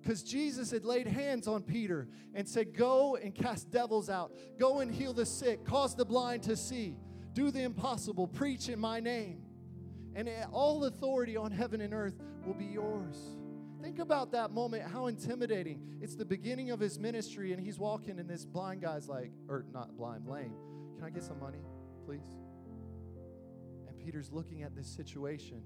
[0.00, 4.80] Because Jesus had laid hands on Peter and said, Go and cast devils out, go
[4.80, 6.96] and heal the sick, cause the blind to see,
[7.34, 9.42] do the impossible, preach in my name.
[10.14, 13.18] And all authority on heaven and earth will be yours.
[13.82, 15.98] Think about that moment, how intimidating.
[16.00, 19.66] It's the beginning of his ministry, and he's walking, and this blind guy's like, or
[19.74, 20.54] not blind, lame.
[20.96, 21.66] Can I get some money,
[22.06, 22.38] please?
[23.86, 25.62] And Peter's looking at this situation.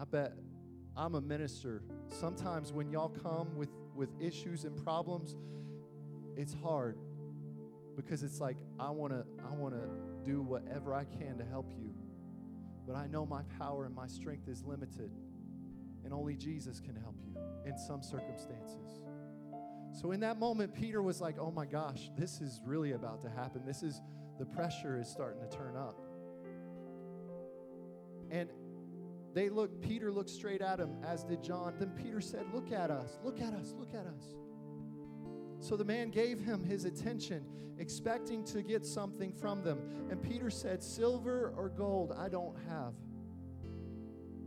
[0.00, 0.32] I bet
[0.96, 1.82] I'm a minister.
[2.08, 5.36] Sometimes when y'all come with, with issues and problems,
[6.36, 6.96] it's hard
[7.96, 9.88] because it's like I want to I want to
[10.24, 11.92] do whatever I can to help you.
[12.86, 15.10] But I know my power and my strength is limited.
[16.02, 17.36] And only Jesus can help you
[17.66, 19.04] in some circumstances.
[20.00, 23.28] So in that moment Peter was like, "Oh my gosh, this is really about to
[23.28, 23.66] happen.
[23.66, 24.00] This is
[24.38, 26.00] the pressure is starting to turn up."
[28.30, 28.48] And
[29.34, 31.74] they looked, Peter looked straight at him, as did John.
[31.78, 34.34] Then Peter said, Look at us, look at us, look at us.
[35.60, 37.44] So the man gave him his attention,
[37.78, 39.78] expecting to get something from them.
[40.10, 42.94] And Peter said, Silver or gold, I don't have.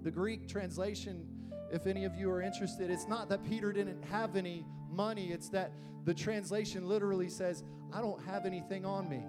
[0.03, 1.25] The Greek translation,
[1.71, 5.49] if any of you are interested, it's not that Peter didn't have any money, it's
[5.49, 5.71] that
[6.03, 7.63] the translation literally says,
[7.93, 9.23] I don't have anything on me.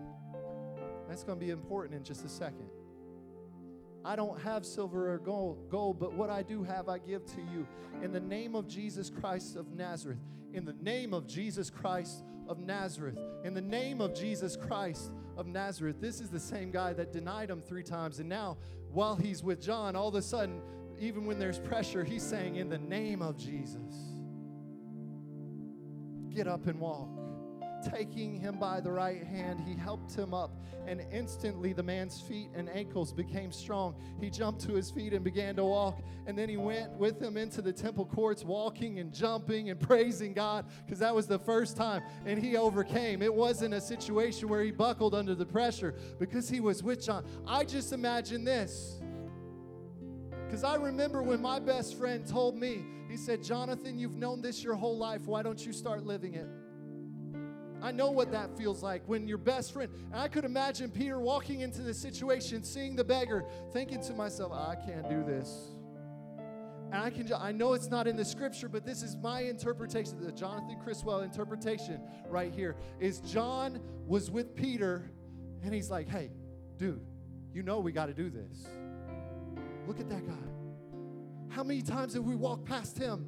[1.09, 2.69] That's going to be important in just a second.
[4.05, 7.67] I don't have silver or gold, but what I do have, I give to you.
[8.03, 10.19] In the name of Jesus Christ of Nazareth,
[10.53, 15.47] in the name of Jesus Christ of Nazareth, in the name of Jesus Christ of
[15.47, 15.97] Nazareth.
[16.01, 18.21] This is the same guy that denied him three times.
[18.21, 18.59] And now,
[18.93, 20.61] while he's with John, all of a sudden,
[20.99, 23.95] even when there's pressure, he's saying, In the name of Jesus,
[26.31, 27.24] get up and walk
[27.91, 30.51] taking him by the right hand, he helped him up,
[30.87, 33.95] and instantly the man's feet and ankles became strong.
[34.21, 37.37] He jumped to his feet and began to walk, and then he went with him
[37.37, 41.77] into the temple courts, walking and jumping and praising God, because that was the first
[41.77, 43.23] time, and he overcame.
[43.23, 47.25] It wasn't a situation where he buckled under the pressure because he was with John.
[47.47, 49.01] I just imagine this.
[50.47, 54.63] Because I remember when my best friend told me, he said, Jonathan, you've known this
[54.63, 55.27] your whole life.
[55.27, 56.49] Why don't you start living it?
[57.85, 61.21] I know what that feels like when your best friend, and I could imagine Peter
[61.21, 65.75] walking into the situation, seeing the beggar, thinking to myself, I can't do this.
[66.91, 70.25] And I can I know it's not in the scripture, but this is my interpretation,
[70.25, 72.75] the Jonathan Criswell interpretation right here.
[73.01, 75.11] Is John was with Peter
[75.63, 76.31] and he's like, hey,
[76.79, 77.05] dude,
[77.53, 78.67] you know we got to do this.
[79.87, 80.33] Look at that guy.
[81.51, 83.27] How many times have we walked past him?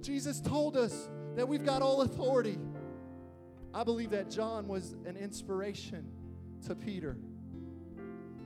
[0.00, 2.58] Jesus told us that we've got all authority.
[3.74, 6.06] I believe that John was an inspiration
[6.64, 7.18] to Peter.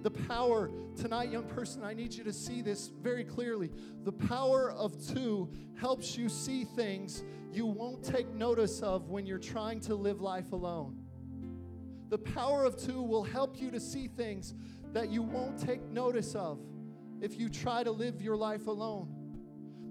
[0.03, 3.71] The power, tonight, young person, I need you to see this very clearly.
[4.05, 9.39] The power of two helps you see things you won't take notice of when you're
[9.39, 10.97] trying to live life alone.
[12.09, 14.55] The power of two will help you to see things
[14.95, 16.59] that you won't take notice of
[17.21, 19.18] if you try to live your life alone.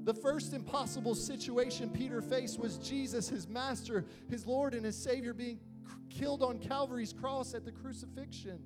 [0.08, 5.34] The first impossible situation Peter faced was Jesus, his master, his Lord, and his Savior
[5.34, 5.60] being
[6.10, 8.58] killed on Calvary's cross at the crucifixion.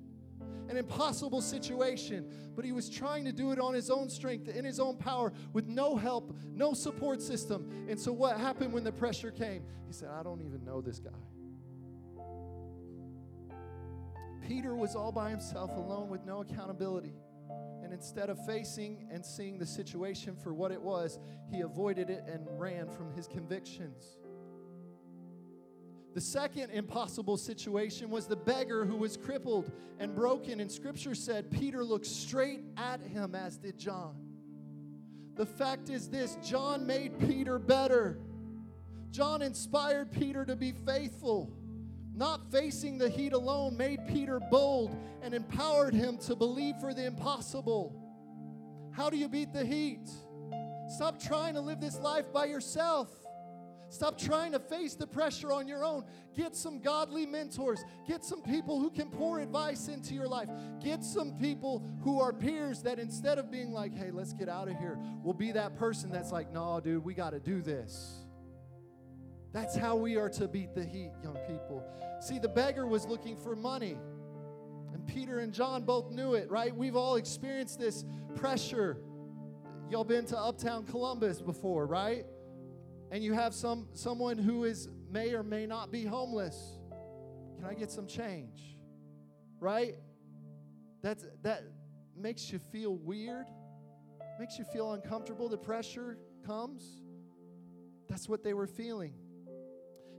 [0.68, 4.64] An impossible situation, but he was trying to do it on his own strength, in
[4.64, 7.86] his own power, with no help, no support system.
[7.88, 9.64] And so, what happened when the pressure came?
[9.88, 11.10] He said, I don't even know this guy.
[14.46, 17.14] Peter was all by himself, alone, with no accountability.
[17.92, 21.18] And instead of facing and seeing the situation for what it was,
[21.50, 24.16] he avoided it and ran from his convictions.
[26.14, 30.60] The second impossible situation was the beggar who was crippled and broken.
[30.60, 34.16] And scripture said Peter looked straight at him, as did John.
[35.34, 38.18] The fact is this John made Peter better.
[39.10, 41.52] John inspired Peter to be faithful.
[42.14, 47.06] Not facing the heat alone made Peter bold and empowered him to believe for the
[47.06, 47.98] impossible.
[48.92, 50.10] How do you beat the heat?
[50.88, 53.08] Stop trying to live this life by yourself.
[53.88, 56.04] Stop trying to face the pressure on your own.
[56.34, 57.84] Get some godly mentors.
[58.08, 60.48] Get some people who can pour advice into your life.
[60.82, 64.68] Get some people who are peers that instead of being like, hey, let's get out
[64.68, 68.21] of here, will be that person that's like, no, dude, we got to do this.
[69.52, 71.84] That's how we are to beat the heat, young people.
[72.20, 73.98] See, the beggar was looking for money.
[74.94, 76.74] And Peter and John both knew it, right?
[76.74, 78.98] We've all experienced this pressure.
[79.90, 82.24] Y'all been to Uptown Columbus before, right?
[83.10, 86.78] And you have some someone who is may or may not be homeless.
[87.56, 88.78] Can I get some change?
[89.60, 89.96] Right?
[91.02, 91.64] That's that
[92.16, 93.44] makes you feel weird.
[94.38, 95.48] Makes you feel uncomfortable.
[95.48, 97.02] The pressure comes.
[98.08, 99.12] That's what they were feeling.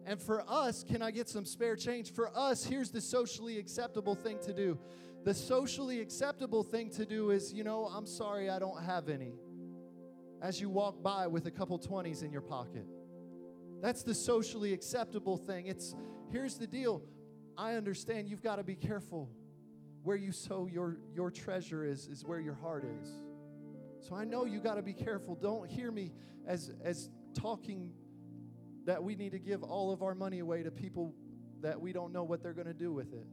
[0.06, 2.14] And for us, can I get some spare change?
[2.14, 4.78] For us, here's the socially acceptable thing to do.
[5.24, 9.34] The socially acceptable thing to do is, you know, I'm sorry I don't have any.
[10.42, 12.86] As you walk by with a couple 20s in your pocket.
[13.82, 15.68] That's the socially acceptable thing.
[15.68, 15.96] It's
[16.32, 17.02] here's the deal.
[17.58, 19.30] I understand you've got to be careful.
[20.04, 23.10] Where you sow your, your treasure is, is where your heart is.
[24.02, 25.36] So I know you got to be careful.
[25.36, 26.12] Don't hear me
[26.46, 27.94] as, as talking
[28.86, 31.14] that we need to give all of our money away to people
[31.62, 33.26] that we don't know what they're going to do with it.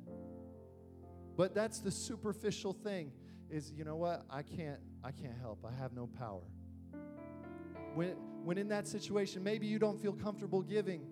[1.36, 3.12] But that's the superficial thing
[3.50, 4.24] is, you know what?
[4.30, 5.64] I can't I can't help.
[5.64, 6.42] I have no power.
[7.94, 8.10] When
[8.44, 11.06] when in that situation, maybe you don't feel comfortable giving.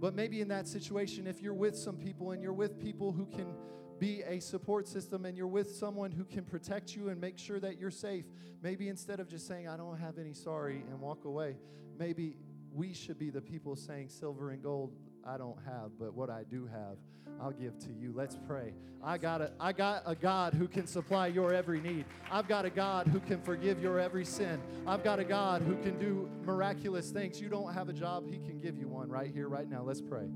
[0.00, 3.26] But maybe in that situation if you're with some people and you're with people who
[3.26, 3.54] can
[3.98, 7.60] be a support system and you're with someone who can protect you and make sure
[7.60, 8.24] that you're safe,
[8.60, 11.56] maybe instead of just saying I don't have any sorry and walk away,
[11.96, 12.36] maybe
[12.74, 14.92] we should be the people saying, Silver and gold
[15.24, 16.96] I don't have, but what I do have,
[17.40, 18.12] I'll give to you.
[18.14, 18.74] Let's pray.
[19.02, 22.06] I got a, I got a God who can supply your every need.
[22.30, 24.60] I've got a God who can forgive your every sin.
[24.86, 27.40] I've got a God who can do miraculous things.
[27.40, 29.82] You don't have a job, He can give you one right here, right now.
[29.82, 30.26] Let's pray.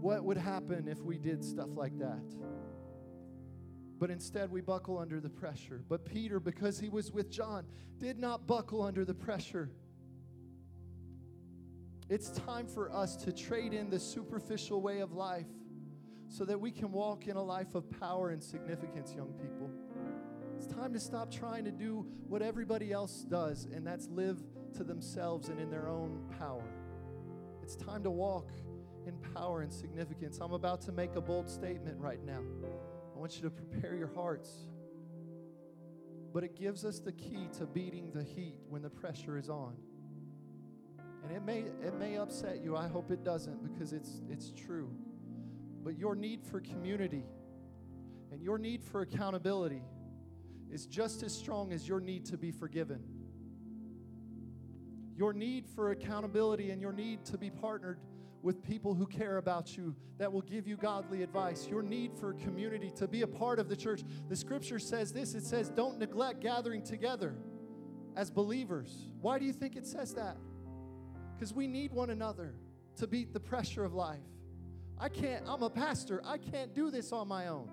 [0.00, 2.22] What would happen if we did stuff like that?
[3.98, 5.82] But instead, we buckle under the pressure.
[5.88, 7.64] But Peter, because he was with John,
[7.98, 9.70] did not buckle under the pressure.
[12.08, 15.46] It's time for us to trade in the superficial way of life
[16.28, 19.70] so that we can walk in a life of power and significance, young people.
[20.56, 24.38] It's time to stop trying to do what everybody else does, and that's live
[24.76, 26.64] to themselves and in their own power.
[27.60, 28.50] It's time to walk
[29.04, 30.38] in power and significance.
[30.40, 32.40] I'm about to make a bold statement right now.
[33.14, 34.50] I want you to prepare your hearts.
[36.32, 39.74] But it gives us the key to beating the heat when the pressure is on.
[41.26, 42.76] And it may it may upset you.
[42.76, 44.88] I hope it doesn't because it's it's true.
[45.82, 47.24] But your need for community
[48.30, 49.82] and your need for accountability
[50.70, 53.02] is just as strong as your need to be forgiven.
[55.16, 57.98] Your need for accountability and your need to be partnered
[58.42, 61.66] with people who care about you that will give you godly advice.
[61.66, 64.02] Your need for community to be a part of the church.
[64.28, 67.34] The scripture says this it says, Don't neglect gathering together
[68.14, 69.08] as believers.
[69.20, 70.36] Why do you think it says that?
[71.36, 72.54] Because we need one another
[72.96, 74.18] to beat the pressure of life.
[74.98, 77.68] I can't, I'm a pastor, I can't do this on my own.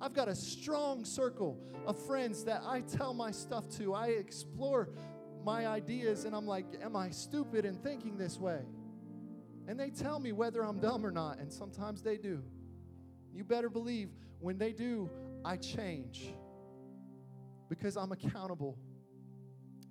[0.00, 3.94] I've got a strong circle of friends that I tell my stuff to.
[3.94, 4.90] I explore
[5.44, 8.60] my ideas and I'm like, Am I stupid in thinking this way?
[9.66, 12.42] And they tell me whether I'm dumb or not, and sometimes they do.
[13.34, 14.08] You better believe
[14.38, 15.10] when they do,
[15.44, 16.32] I change
[17.68, 18.78] because I'm accountable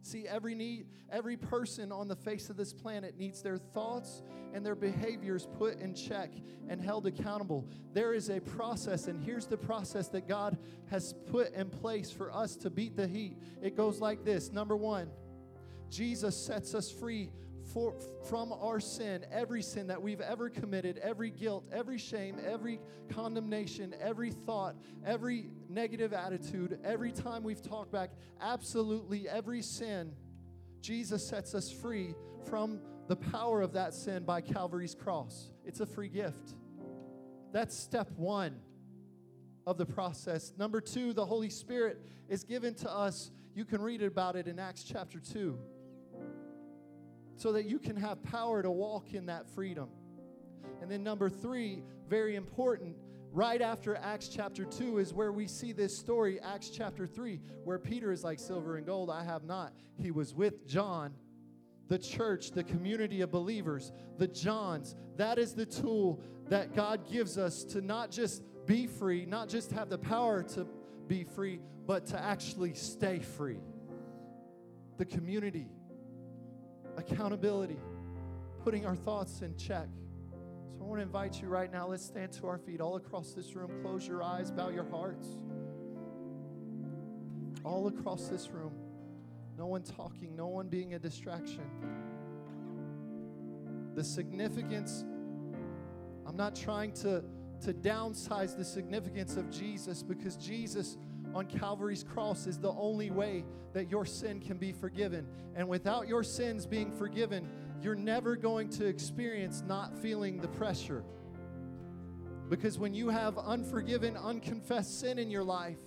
[0.08, 4.66] See, every need, every person on the face of this planet needs their thoughts and
[4.66, 6.32] their behaviors put in check
[6.70, 7.68] and held accountable.
[7.92, 10.58] There is a process, and here's the process that God
[10.90, 13.38] has put in place for us to beat the heat.
[13.62, 15.10] It goes like this Number one,
[15.90, 17.30] Jesus sets us free
[17.78, 17.94] for,
[18.28, 23.94] from our sin, every sin that we've ever committed, every guilt, every shame, every condemnation,
[24.02, 24.76] every thought,
[25.06, 28.10] every negative attitude, every time we've talked back,
[28.42, 30.12] absolutely every sin,
[30.82, 32.16] Jesus sets us free
[32.50, 35.52] from the power of that sin by Calvary's cross.
[35.64, 36.56] It's a free gift.
[37.52, 38.56] That's step one
[39.68, 40.52] of the process.
[40.58, 43.30] Number two, the Holy Spirit is given to us.
[43.54, 45.60] You can read about it in Acts chapter 2
[47.38, 49.88] so that you can have power to walk in that freedom.
[50.82, 52.98] And then, number three, very important,
[53.32, 57.78] right after Acts chapter 2 is where we see this story, Acts chapter 3, where
[57.78, 59.74] Peter is like, Silver and gold I have not.
[59.96, 61.14] He was with John,
[61.88, 64.96] the church, the community of believers, the Johns.
[65.16, 66.20] That is the tool
[66.50, 70.68] that God gives us to not just be free, not just have the power to
[71.08, 73.60] be free, but to actually stay free.
[74.98, 75.68] The community,
[76.98, 77.78] accountability,
[78.64, 79.88] putting our thoughts in check.
[80.78, 81.88] So I want to invite you right now.
[81.88, 83.72] Let's stand to our feet all across this room.
[83.82, 85.28] Close your eyes, bow your hearts.
[87.64, 88.74] All across this room.
[89.58, 91.64] No one talking, no one being a distraction.
[93.96, 95.04] The significance,
[96.28, 97.24] I'm not trying to,
[97.62, 100.98] to downsize the significance of Jesus because Jesus
[101.34, 105.28] on Calvary's cross is the only way that your sin can be forgiven.
[105.56, 107.48] And without your sins being forgiven,
[107.82, 111.04] you're never going to experience not feeling the pressure.
[112.50, 115.78] Because when you have unforgiven, unconfessed sin in your life,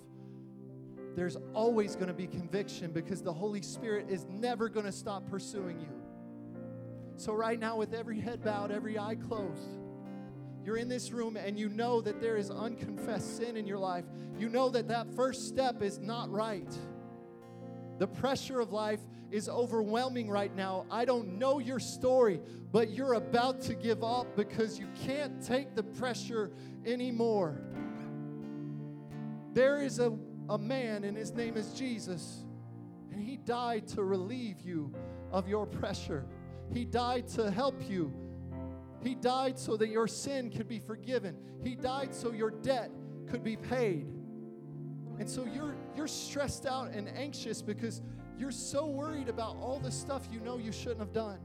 [1.17, 5.29] there's always going to be conviction because the Holy Spirit is never going to stop
[5.29, 5.89] pursuing you.
[7.17, 9.79] So, right now, with every head bowed, every eye closed,
[10.65, 14.05] you're in this room and you know that there is unconfessed sin in your life.
[14.39, 16.73] You know that that first step is not right.
[17.99, 19.01] The pressure of life
[19.31, 20.87] is overwhelming right now.
[20.91, 22.41] I don't know your story,
[22.73, 26.51] but you're about to give up because you can't take the pressure
[26.85, 27.61] anymore.
[29.53, 30.17] There is a,
[30.49, 32.45] a man, and his name is Jesus,
[33.13, 34.93] and he died to relieve you
[35.33, 36.25] of your pressure.
[36.73, 38.13] He died to help you.
[39.03, 41.37] He died so that your sin could be forgiven.
[41.63, 42.91] He died so your debt
[43.29, 44.07] could be paid.
[45.19, 48.01] And so you're you're stressed out and anxious because
[48.39, 51.39] you're so worried about all the stuff you know you shouldn't have done.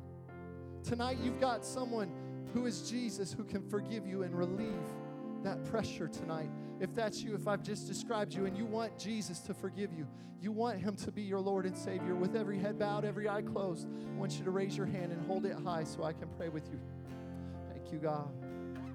[0.84, 2.12] Tonight, you've got someone
[2.53, 4.70] who is Jesus who can forgive you and relieve
[5.43, 6.49] that pressure tonight.
[6.80, 10.08] If that's you, if I've just described you and you want Jesus to forgive you,
[10.41, 13.41] you want him to be your Lord and Savior, with every head bowed, every eye
[13.41, 16.28] closed, I want you to raise your hand and hold it high so I can
[16.38, 16.80] pray with you.
[17.86, 18.34] Thank you, God.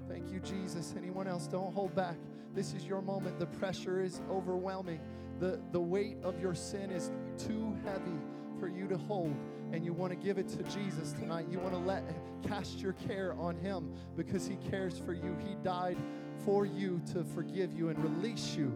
[0.09, 0.93] Thank you, Jesus.
[0.97, 2.17] Anyone else, don't hold back.
[2.53, 3.39] This is your moment.
[3.39, 4.99] The pressure is overwhelming.
[5.39, 8.19] The, the weight of your sin is too heavy
[8.59, 9.33] for you to hold
[9.71, 11.45] and you want to give it to Jesus tonight.
[11.49, 12.03] You want to let
[12.45, 15.37] cast your care on him because he cares for you.
[15.47, 15.95] He died
[16.43, 18.75] for you to forgive you and release you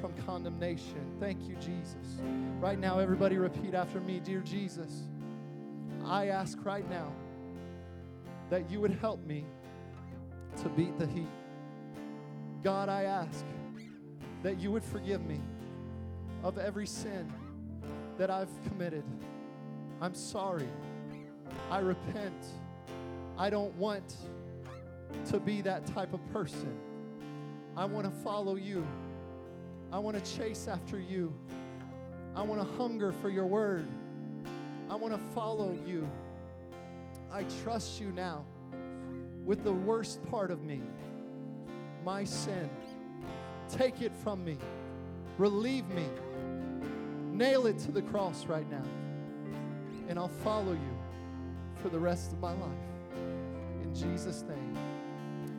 [0.00, 1.10] from condemnation.
[1.18, 2.20] Thank you, Jesus.
[2.60, 5.08] Right now, everybody repeat after me Dear Jesus,
[6.04, 7.12] I ask right now
[8.50, 9.44] that you would help me
[10.62, 11.28] to beat the heat.
[12.62, 13.44] God, I ask
[14.42, 15.40] that you would forgive me
[16.42, 17.32] of every sin
[18.18, 19.04] that I've committed.
[20.00, 20.68] I'm sorry.
[21.70, 22.46] I repent.
[23.38, 24.16] I don't want
[25.26, 26.76] to be that type of person.
[27.76, 28.86] I want to follow you.
[29.92, 31.32] I want to chase after you.
[32.34, 33.86] I want to hunger for your word.
[34.88, 36.08] I want to follow you.
[37.32, 38.44] I trust you now
[39.44, 40.80] with the worst part of me,
[42.04, 42.68] my sin.
[43.68, 44.58] Take it from me.
[45.38, 46.06] Relieve me.
[47.32, 48.82] Nail it to the cross right now.
[50.08, 50.98] And I'll follow you
[51.76, 52.70] for the rest of my life.
[53.82, 54.76] In Jesus' name.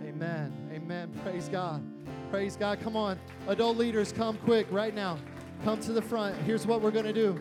[0.06, 0.54] Amen.
[0.74, 1.12] Amen.
[1.24, 1.82] Praise God.
[2.30, 2.80] Praise God.
[2.82, 3.18] Come on.
[3.48, 5.18] Adult leaders, come quick right now.
[5.64, 6.36] Come to the front.
[6.44, 7.40] Here's what we're going to do.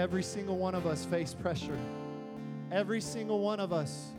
[0.00, 1.78] Every single one of us face pressure.
[2.72, 4.12] Every single one of us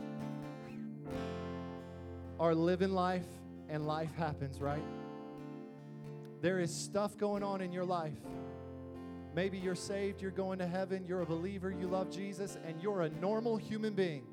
[2.38, 3.26] are living life
[3.68, 4.84] and life happens, right?
[6.40, 8.20] There is stuff going on in your life.
[9.34, 13.02] Maybe you're saved, you're going to heaven, you're a believer, you love Jesus, and you're
[13.02, 14.24] a normal human being.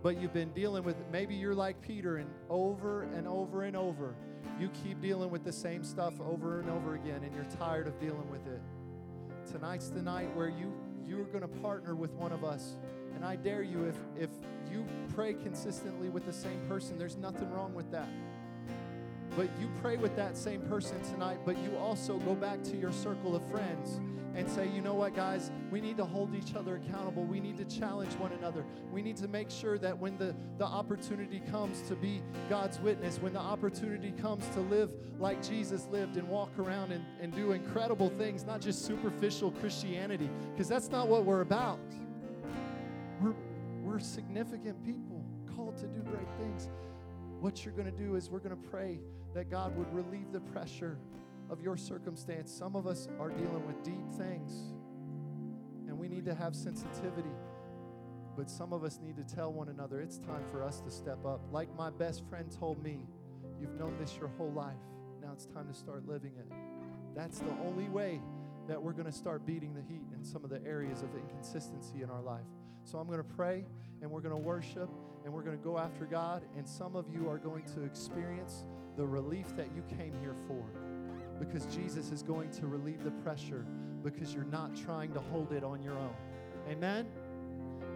[0.00, 4.14] But you've been dealing with, maybe you're like Peter, and over and over and over,
[4.60, 7.98] you keep dealing with the same stuff over and over again, and you're tired of
[7.98, 8.60] dealing with it.
[9.52, 10.72] Tonight's the night where you
[11.08, 12.76] you're going to partner with one of us.
[13.14, 14.30] And I dare you, if, if
[14.70, 14.84] you
[15.14, 18.08] pray consistently with the same person, there's nothing wrong with that.
[19.36, 22.92] But you pray with that same person tonight, but you also go back to your
[22.92, 24.00] circle of friends
[24.34, 27.24] and say, you know what, guys, we need to hold each other accountable.
[27.24, 28.64] We need to challenge one another.
[28.92, 33.18] We need to make sure that when the, the opportunity comes to be God's witness,
[33.20, 37.50] when the opportunity comes to live like Jesus lived and walk around and, and do
[37.50, 41.80] incredible things, not just superficial Christianity, because that's not what we're about.
[43.20, 43.34] We're,
[43.82, 45.24] we're significant people
[45.56, 46.68] called to do great things.
[47.40, 49.00] What you're going to do is we're going to pray
[49.34, 50.98] that God would relieve the pressure
[51.50, 52.52] of your circumstance.
[52.52, 54.74] Some of us are dealing with deep things,
[55.86, 57.34] and we need to have sensitivity.
[58.36, 61.24] But some of us need to tell one another it's time for us to step
[61.26, 61.40] up.
[61.50, 63.06] Like my best friend told me,
[63.60, 64.76] you've known this your whole life.
[65.20, 66.52] Now it's time to start living it.
[67.16, 68.20] That's the only way
[68.68, 72.02] that we're going to start beating the heat in some of the areas of inconsistency
[72.02, 72.46] in our life.
[72.84, 73.64] So I'm going to pray
[74.02, 74.88] and we're going to worship
[75.24, 76.44] and we're going to go after God.
[76.56, 78.64] And some of you are going to experience
[78.98, 80.64] the relief that you came here for
[81.38, 83.64] because Jesus is going to relieve the pressure
[84.02, 86.14] because you're not trying to hold it on your own.
[86.68, 87.06] Amen.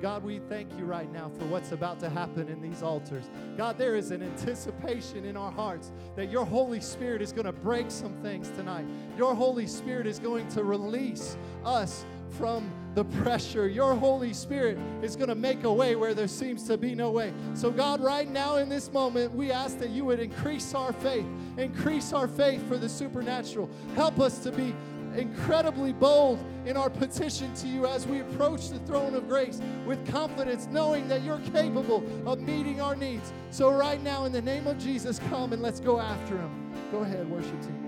[0.00, 3.28] God, we thank you right now for what's about to happen in these altars.
[3.56, 7.52] God, there is an anticipation in our hearts that your Holy Spirit is going to
[7.52, 8.86] break some things tonight.
[9.18, 13.68] Your Holy Spirit is going to release us from the pressure.
[13.68, 17.10] Your Holy Spirit is going to make a way where there seems to be no
[17.10, 17.32] way.
[17.54, 21.26] So, God, right now in this moment, we ask that you would increase our faith,
[21.56, 23.70] increase our faith for the supernatural.
[23.94, 24.74] Help us to be
[25.14, 30.06] incredibly bold in our petition to you as we approach the throne of grace with
[30.10, 33.32] confidence, knowing that you're capable of meeting our needs.
[33.50, 36.72] So, right now, in the name of Jesus, come and let's go after him.
[36.90, 37.81] Go ahead, worship team.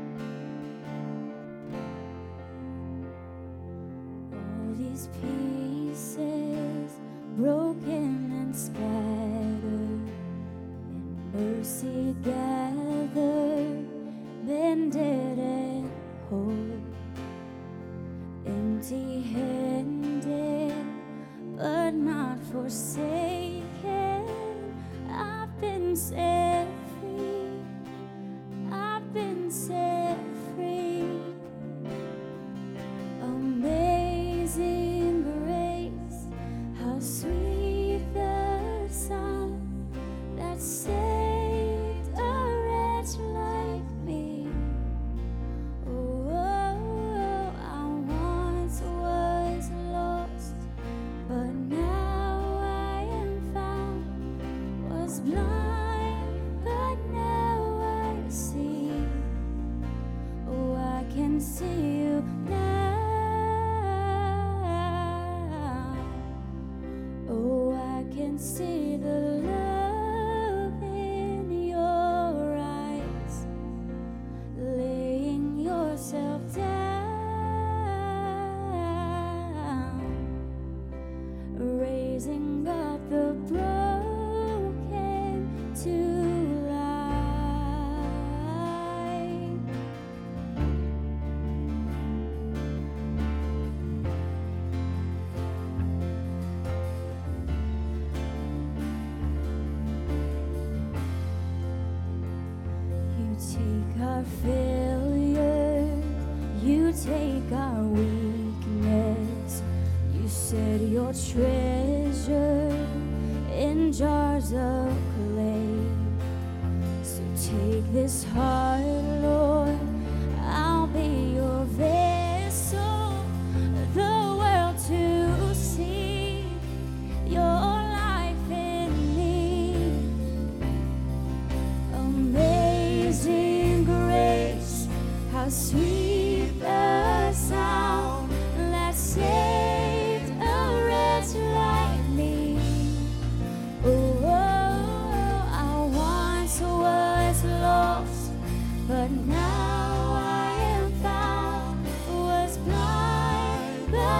[5.20, 6.92] Pieces
[7.36, 10.08] broken and scattered,
[10.88, 13.86] in mercy gathered,
[14.46, 15.90] bended and
[16.28, 16.80] whole,
[18.46, 20.74] empty handed,
[21.56, 23.64] but not forsaken.
[25.10, 26.66] I've been set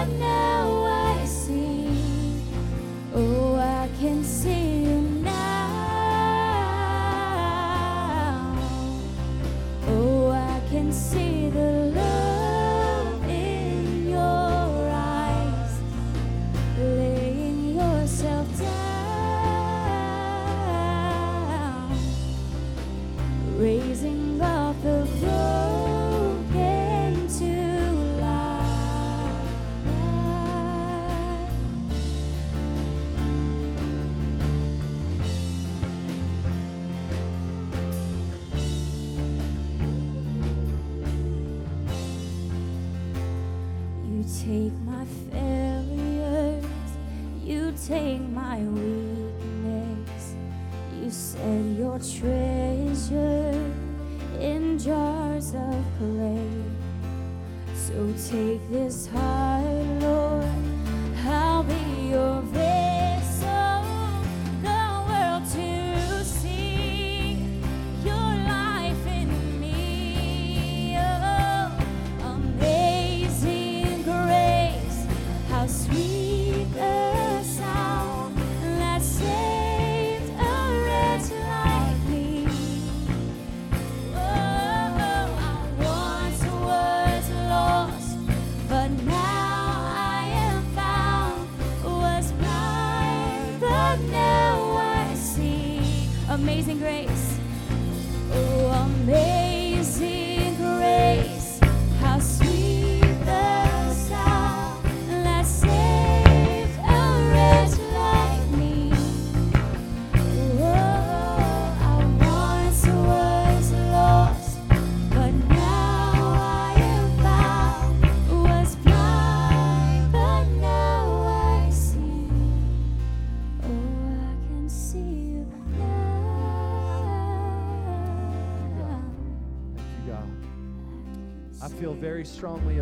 [0.05, 0.34] but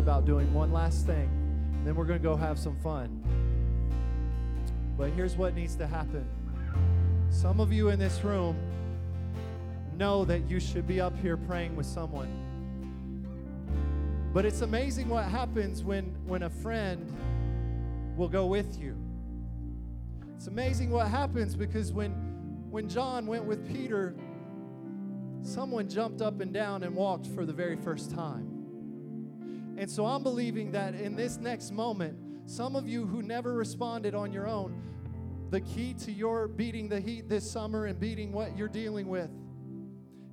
[0.04, 1.30] about doing one last thing,
[1.82, 3.24] then we're going to go have some fun.
[4.98, 6.28] But here's what needs to happen.
[7.30, 8.54] Some of you in this room
[9.96, 12.28] know that you should be up here praying with someone.
[14.34, 17.10] But it's amazing what happens when, when a friend
[18.14, 18.94] will go with you.
[20.36, 22.10] It's amazing what happens because when,
[22.70, 24.14] when John went with Peter,
[25.40, 28.53] someone jumped up and down and walked for the very first time.
[29.76, 34.14] And so I'm believing that in this next moment, some of you who never responded
[34.14, 34.82] on your own,
[35.50, 39.30] the key to your beating the heat this summer and beating what you're dealing with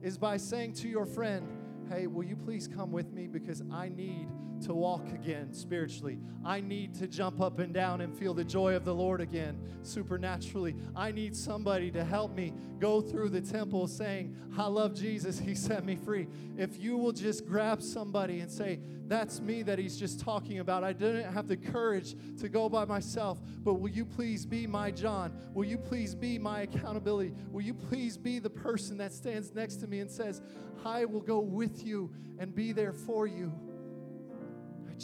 [0.01, 1.47] is by saying to your friend,
[1.89, 3.27] Hey, will you please come with me?
[3.27, 4.27] Because I need
[4.61, 6.19] to walk again spiritually.
[6.43, 9.59] I need to jump up and down and feel the joy of the Lord again
[9.83, 10.75] supernaturally.
[10.95, 15.55] I need somebody to help me go through the temple saying, I love Jesus, He
[15.55, 16.27] set me free.
[16.57, 20.83] If you will just grab somebody and say, That's me that He's just talking about.
[20.83, 24.91] I didn't have the courage to go by myself, but will you please be my
[24.91, 25.33] John?
[25.53, 27.33] Will you please be my accountability?
[27.51, 30.41] Will you please be the person that stands next to me and says,
[30.85, 33.51] I will go with you and be there for you?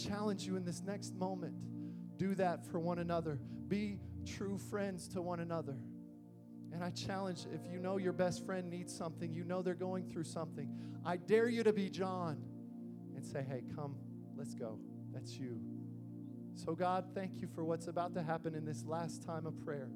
[0.06, 1.54] Challenge you in this next moment.
[2.18, 3.40] Do that for one another.
[3.68, 5.78] Be true friends to one another.
[6.74, 10.10] And I challenge if you know your best friend needs something, you know they're going
[10.10, 10.70] through something,
[11.06, 12.44] I dare you to be John
[13.16, 13.96] and say, hey, come,
[14.36, 14.78] let's go.
[15.14, 15.60] That's you.
[16.56, 19.90] So, God, thank you for what's about to happen in this last time of prayer.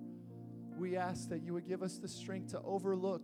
[0.77, 3.23] We ask that you would give us the strength to overlook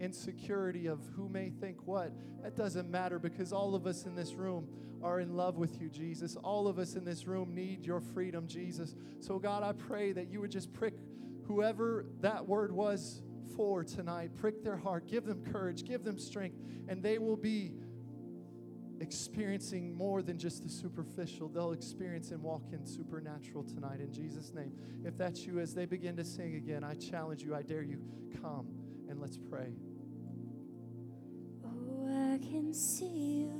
[0.00, 2.12] insecurity of who may think what.
[2.42, 4.68] That doesn't matter because all of us in this room
[5.02, 6.36] are in love with you, Jesus.
[6.36, 8.94] All of us in this room need your freedom, Jesus.
[9.20, 10.94] So, God, I pray that you would just prick
[11.46, 13.22] whoever that word was
[13.56, 16.56] for tonight, prick their heart, give them courage, give them strength,
[16.88, 17.72] and they will be
[19.00, 21.48] experiencing more than just the superficial.
[21.48, 24.72] They'll experience and walk in supernatural tonight in Jesus' name.
[25.04, 28.00] If that's you, as they begin to sing again, I challenge you, I dare you,
[28.42, 28.68] come
[29.08, 29.72] and let's pray.
[32.10, 33.59] I can see you